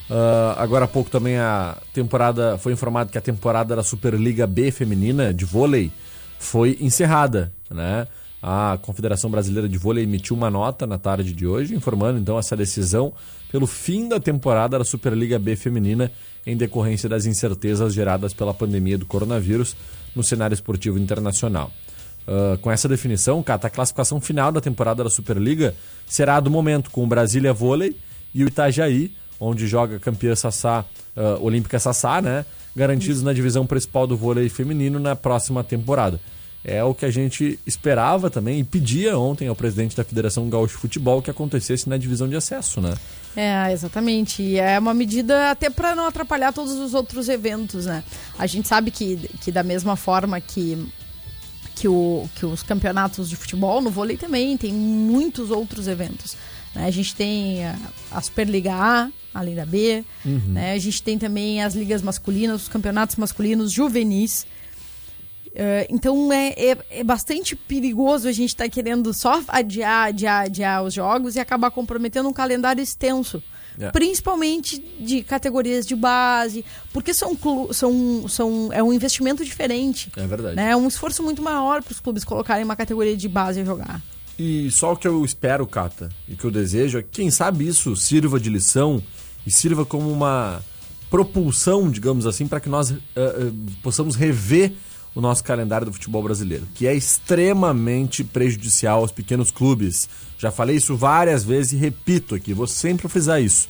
Uh, 0.09 0.57
agora 0.57 0.87
há 0.87 0.89
pouco 0.89 1.11
também 1.11 1.37
a 1.37 1.77
temporada 1.93 2.59
foi 2.59 2.73
informado 2.73 3.13
que 3.13 3.19
a 3.19 3.21
temporada 3.21 3.77
da 3.77 3.83
Superliga 3.83 4.47
B 4.47 4.73
feminina 4.73 5.33
de 5.33 5.45
vôlei 5.45 5.93
foi 6.39 6.79
encerrada, 6.81 7.53
né? 7.71 8.09
A 8.43 8.79
Confederação 8.81 9.31
Brasileira 9.31 9.69
de 9.69 9.77
Vôlei 9.77 10.05
emitiu 10.05 10.35
uma 10.35 10.51
nota 10.51 10.87
na 10.87 10.97
tarde 10.97 11.35
de 11.35 11.47
hoje 11.47 11.75
informando 11.75 12.19
então 12.19 12.39
essa 12.39 12.57
decisão 12.57 13.13
pelo 13.53 13.67
fim 13.67 14.09
da 14.09 14.19
temporada 14.19 14.79
da 14.79 14.85
Superliga 14.85 15.39
B 15.39 15.55
feminina 15.57 16.11
em 16.47 16.57
decorrência 16.57 17.07
das 17.07 17.27
incertezas 17.27 17.93
geradas 17.93 18.33
pela 18.33 18.55
pandemia 18.55 18.97
do 18.97 19.05
coronavírus 19.05 19.77
no 20.17 20.23
cenário 20.23 20.55
esportivo 20.55 20.99
internacional. 20.99 21.71
Uh, 22.31 22.57
com 22.59 22.71
essa 22.71 22.89
definição, 22.89 23.43
Cata, 23.43 23.67
a 23.67 23.71
classificação 23.71 24.21
final 24.21 24.53
da 24.53 24.61
temporada 24.61 25.03
da 25.03 25.11
Superliga 25.11 25.75
será 26.07 26.39
do 26.39 26.49
momento 26.49 26.89
com 26.93 27.03
o 27.03 27.07
Brasília 27.07 27.53
Vôlei 27.53 27.97
e 28.33 28.45
o 28.45 28.47
Itajaí, 28.47 29.13
onde 29.41 29.67
joga 29.67 29.99
campeã 29.99 30.37
Sassá, 30.37 30.85
uh, 31.17 31.45
Olímpica 31.45 31.81
Sassá, 31.81 32.23
né? 32.23 32.47
Garantidos 32.77 33.21
na 33.21 33.33
divisão 33.33 33.67
principal 33.67 34.07
do 34.07 34.17
vôlei 34.17 34.49
feminino 34.49 35.01
na 35.01 35.17
próxima 35.17 35.65
temporada. 35.65 36.21
É 36.65 36.85
o 36.85 36.95
que 36.95 37.05
a 37.05 37.11
gente 37.11 37.59
esperava 37.67 38.31
também 38.31 38.61
e 38.61 38.65
pedia 38.65 39.19
ontem 39.19 39.49
ao 39.49 39.57
presidente 39.57 39.97
da 39.97 40.05
Federação 40.05 40.49
Gaúcho 40.49 40.77
de 40.77 40.81
Futebol 40.83 41.21
que 41.21 41.33
acontecesse 41.33 41.89
na 41.89 41.97
divisão 41.97 42.29
de 42.29 42.37
acesso, 42.37 42.81
né? 42.81 42.95
É, 43.35 43.73
exatamente. 43.73 44.41
E 44.41 44.57
é 44.57 44.79
uma 44.79 44.95
medida 44.95 45.51
até 45.51 45.69
para 45.69 45.97
não 45.97 46.07
atrapalhar 46.07 46.53
todos 46.53 46.75
os 46.75 46.95
outros 46.95 47.29
eventos, 47.29 47.87
né? 47.87 48.05
A 48.39 48.47
gente 48.47 48.69
sabe 48.69 48.93
que, 48.93 49.17
que 49.41 49.51
da 49.51 49.65
mesma 49.65 49.97
forma 49.97 50.41
que 50.41 50.87
que, 51.81 51.89
o, 51.89 52.29
que 52.35 52.45
os 52.45 52.63
campeonatos 52.63 53.31
de 53.31 53.37
futebol, 53.37 53.81
no 53.81 53.89
vôlei 53.89 54.19
também, 54.19 54.55
tem 54.59 54.71
muitos 54.71 55.51
outros 55.51 55.89
eventos. 55.89 56.37
Né? 56.75 56.85
A 56.85 56.91
gente 56.91 57.15
tem 57.15 57.65
a, 57.65 57.75
a 58.11 58.21
Superliga 58.21 58.75
A, 58.75 59.11
além 59.33 59.55
da 59.55 59.65
B, 59.65 60.05
uhum. 60.23 60.41
né? 60.49 60.75
a 60.75 60.79
gente 60.79 61.03
tem 61.03 61.19
também 61.19 61.63
as 61.63 61.75
ligas 61.75 62.03
masculinas, 62.03 62.63
os 62.63 62.69
campeonatos 62.69 63.17
masculinos 63.17 63.73
juvenis. 63.73 64.47
Uh, 65.47 65.89
então 65.89 66.31
é, 66.31 66.49
é, 66.51 66.79
é, 66.91 67.03
bastante 67.03 67.57
perigoso 67.57 68.29
a 68.29 68.33
gente 68.33 68.51
estar 68.51 68.65
tá 68.65 68.71
querendo 68.71 69.13
só 69.15 69.43
adiar, 69.49 70.09
adiar, 70.09 70.45
adiar 70.45 70.85
os 70.85 70.93
jogos 70.93 71.35
e 71.35 71.41
acabar 71.41 71.71
comprometendo 71.71 72.29
um 72.29 72.33
calendário 72.33 72.83
extenso. 72.83 73.43
Yeah. 73.77 73.93
Principalmente 73.93 74.79
de 75.01 75.23
categorias 75.23 75.87
de 75.87 75.95
base, 75.95 76.65
porque 76.93 77.15
são, 77.15 77.37
são, 77.73 78.29
são, 78.29 78.69
é 78.73 78.83
um 78.83 78.93
investimento 78.93 79.45
diferente. 79.45 80.11
É 80.17 80.27
verdade. 80.27 80.57
Né? 80.57 80.71
É 80.71 80.77
um 80.77 80.89
esforço 80.89 81.23
muito 81.23 81.43
maior 81.43 81.83
para 81.83 81.93
os 81.93 82.01
clubes 82.01 82.25
colocarem 82.25 82.65
uma 82.65 82.77
categoria 82.77 83.17
de 83.17 83.29
base 83.29 83.61
a 83.61 83.65
jogar. 83.65 84.03
E 84.39 84.71
só 84.71 84.93
o 84.93 84.97
que 84.97 85.07
eu 85.07 85.25
espero, 85.25 85.67
Cata, 85.67 86.09
e 86.27 86.35
que 86.35 86.45
eu 86.45 86.51
desejo 86.51 86.99
é 86.99 87.03
que, 87.03 87.09
quem 87.11 87.31
sabe, 87.31 87.67
isso 87.67 87.95
sirva 87.95 88.41
de 88.41 88.49
lição 88.49 89.03
e 89.47 89.51
sirva 89.51 89.85
como 89.85 90.11
uma 90.11 90.63
propulsão, 91.11 91.91
digamos 91.91 92.27
assim, 92.27 92.47
para 92.47 92.61
que 92.61 92.69
nós 92.69 92.91
uh, 92.91 92.95
uh, 92.95 93.55
possamos 93.83 94.17
rever 94.17 94.73
o 95.15 95.21
nosso 95.21 95.43
calendário 95.43 95.87
do 95.87 95.93
futebol 95.93 96.23
brasileiro, 96.23 96.67
que 96.75 96.87
é 96.87 96.95
extremamente 96.95 98.23
prejudicial 98.23 99.01
aos 99.01 99.11
pequenos 99.11 99.51
clubes. 99.51 100.09
Já 100.39 100.51
falei 100.51 100.77
isso 100.77 100.97
várias 100.97 101.45
vezes 101.45 101.73
e 101.73 101.77
repito 101.77 102.35
aqui, 102.35 102.55
vou 102.55 102.67
sempre 102.67 103.09
frisar 103.09 103.43
isso. 103.43 103.69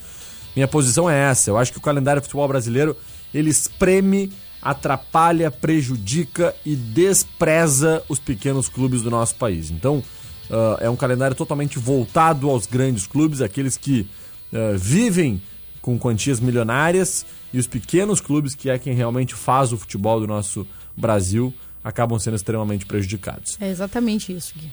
Minha 0.54 0.68
posição 0.68 1.08
é 1.08 1.30
essa. 1.30 1.50
Eu 1.50 1.56
acho 1.56 1.72
que 1.72 1.78
o 1.78 1.82
calendário 1.82 2.20
do 2.20 2.24
futebol 2.24 2.48
brasileiro 2.48 2.96
ele 3.32 3.50
espreme, 3.50 4.32
atrapalha, 4.60 5.50
prejudica 5.50 6.54
e 6.66 6.74
despreza 6.74 8.02
os 8.08 8.18
pequenos 8.18 8.68
clubes 8.68 9.02
do 9.02 9.10
nosso 9.10 9.36
país. 9.36 9.70
Então, 9.70 9.98
uh, 10.50 10.76
é 10.80 10.90
um 10.90 10.96
calendário 10.96 11.36
totalmente 11.36 11.78
voltado 11.78 12.50
aos 12.50 12.66
grandes 12.66 13.06
clubes, 13.06 13.40
aqueles 13.40 13.76
que 13.76 14.06
uh, 14.52 14.76
vivem 14.76 15.40
com 15.80 15.98
quantias 15.98 16.40
milionárias 16.40 17.24
e 17.52 17.58
os 17.58 17.66
pequenos 17.66 18.20
clubes, 18.20 18.54
que 18.54 18.68
é 18.68 18.78
quem 18.78 18.94
realmente 18.94 19.34
faz 19.34 19.72
o 19.72 19.78
futebol 19.78 20.20
do 20.20 20.26
nosso 20.26 20.66
Brasil, 21.00 21.52
acabam 21.82 22.18
sendo 22.18 22.36
extremamente 22.36 22.86
prejudicados. 22.86 23.56
É 23.60 23.68
exatamente 23.68 24.32
isso, 24.32 24.54
Gui. 24.56 24.70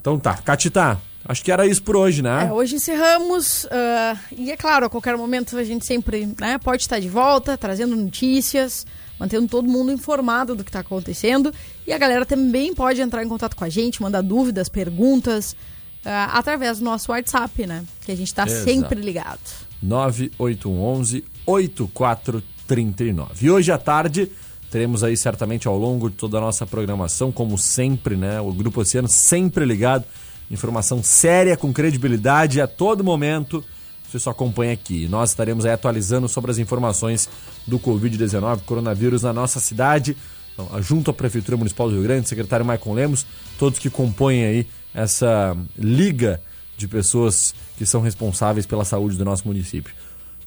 Então 0.00 0.18
tá, 0.18 0.34
Catita, 0.34 1.00
acho 1.24 1.44
que 1.44 1.50
era 1.50 1.66
isso 1.66 1.82
por 1.82 1.96
hoje, 1.96 2.22
né? 2.22 2.46
É, 2.46 2.52
hoje 2.52 2.76
encerramos. 2.76 3.64
Uh, 3.64 4.18
e 4.36 4.52
é 4.52 4.56
claro, 4.56 4.86
a 4.86 4.90
qualquer 4.90 5.16
momento 5.16 5.58
a 5.58 5.64
gente 5.64 5.84
sempre 5.84 6.32
né, 6.38 6.58
pode 6.58 6.82
estar 6.82 7.00
de 7.00 7.08
volta, 7.08 7.58
trazendo 7.58 7.96
notícias, 7.96 8.86
mantendo 9.18 9.48
todo 9.48 9.68
mundo 9.68 9.90
informado 9.90 10.54
do 10.54 10.62
que 10.62 10.70
está 10.70 10.80
acontecendo. 10.80 11.52
E 11.84 11.92
a 11.92 11.98
galera 11.98 12.24
também 12.24 12.72
pode 12.72 13.00
entrar 13.00 13.24
em 13.24 13.28
contato 13.28 13.56
com 13.56 13.64
a 13.64 13.68
gente, 13.68 14.00
mandar 14.00 14.22
dúvidas, 14.22 14.68
perguntas, 14.68 15.56
uh, 16.04 16.30
através 16.32 16.78
do 16.78 16.84
nosso 16.84 17.10
WhatsApp, 17.10 17.66
né? 17.66 17.84
Que 18.04 18.12
a 18.12 18.16
gente 18.16 18.28
está 18.28 18.46
sempre 18.46 19.00
ligado. 19.00 19.40
9811 19.82 21.24
8439. 21.44 23.44
E 23.44 23.50
hoje 23.50 23.72
à 23.72 23.78
tarde 23.78 24.30
teremos 24.70 25.04
aí 25.04 25.16
certamente 25.16 25.68
ao 25.68 25.76
longo 25.76 26.10
de 26.10 26.16
toda 26.16 26.38
a 26.38 26.40
nossa 26.40 26.66
programação, 26.66 27.30
como 27.30 27.56
sempre, 27.56 28.16
né? 28.16 28.40
O 28.40 28.52
Grupo 28.52 28.80
Oceano 28.80 29.08
sempre 29.08 29.64
ligado, 29.64 30.04
informação 30.50 31.02
séria, 31.02 31.56
com 31.56 31.72
credibilidade 31.72 32.60
a 32.60 32.66
todo 32.66 33.04
momento. 33.04 33.64
Você 34.08 34.18
só 34.18 34.30
acompanha 34.30 34.72
aqui. 34.72 35.08
Nós 35.08 35.30
estaremos 35.30 35.66
aí 35.66 35.72
atualizando 35.72 36.28
sobre 36.28 36.50
as 36.50 36.58
informações 36.58 37.28
do 37.66 37.78
Covid-19, 37.78 38.60
coronavírus 38.64 39.22
na 39.22 39.32
nossa 39.32 39.58
cidade, 39.60 40.16
então, 40.56 40.82
junto 40.82 41.10
à 41.10 41.14
Prefeitura 41.14 41.56
Municipal 41.56 41.88
do 41.88 41.94
Rio 41.94 42.02
Grande, 42.02 42.28
secretário 42.28 42.64
Maicon 42.64 42.94
Lemos, 42.94 43.26
todos 43.58 43.78
que 43.78 43.90
compõem 43.90 44.44
aí 44.44 44.66
essa 44.94 45.54
liga 45.76 46.40
de 46.78 46.88
pessoas 46.88 47.54
que 47.76 47.84
são 47.84 48.00
responsáveis 48.00 48.64
pela 48.64 48.84
saúde 48.84 49.18
do 49.18 49.24
nosso 49.24 49.46
município. 49.46 49.94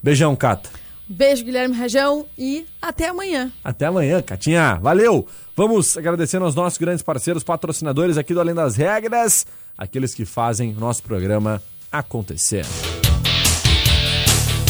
Beijão, 0.02 0.36
Cata. 0.36 0.70
Beijo, 1.12 1.44
Guilherme 1.44 1.76
Rajão, 1.76 2.28
e 2.38 2.68
até 2.80 3.10
amanhã. 3.10 3.52
Até 3.64 3.88
amanhã, 3.88 4.22
Catinha. 4.22 4.76
Valeu! 4.76 5.26
Vamos 5.56 5.98
agradecendo 5.98 6.46
aos 6.46 6.54
nossos 6.54 6.78
grandes 6.78 7.02
parceiros, 7.02 7.44
patrocinadores 7.44 8.16
aqui 8.16 8.32
do 8.32 8.40
Além 8.40 8.54
das 8.54 8.76
Regras, 8.76 9.44
aqueles 9.76 10.14
que 10.14 10.24
fazem 10.24 10.72
nosso 10.74 11.02
programa 11.02 11.64
acontecer. 11.92 12.64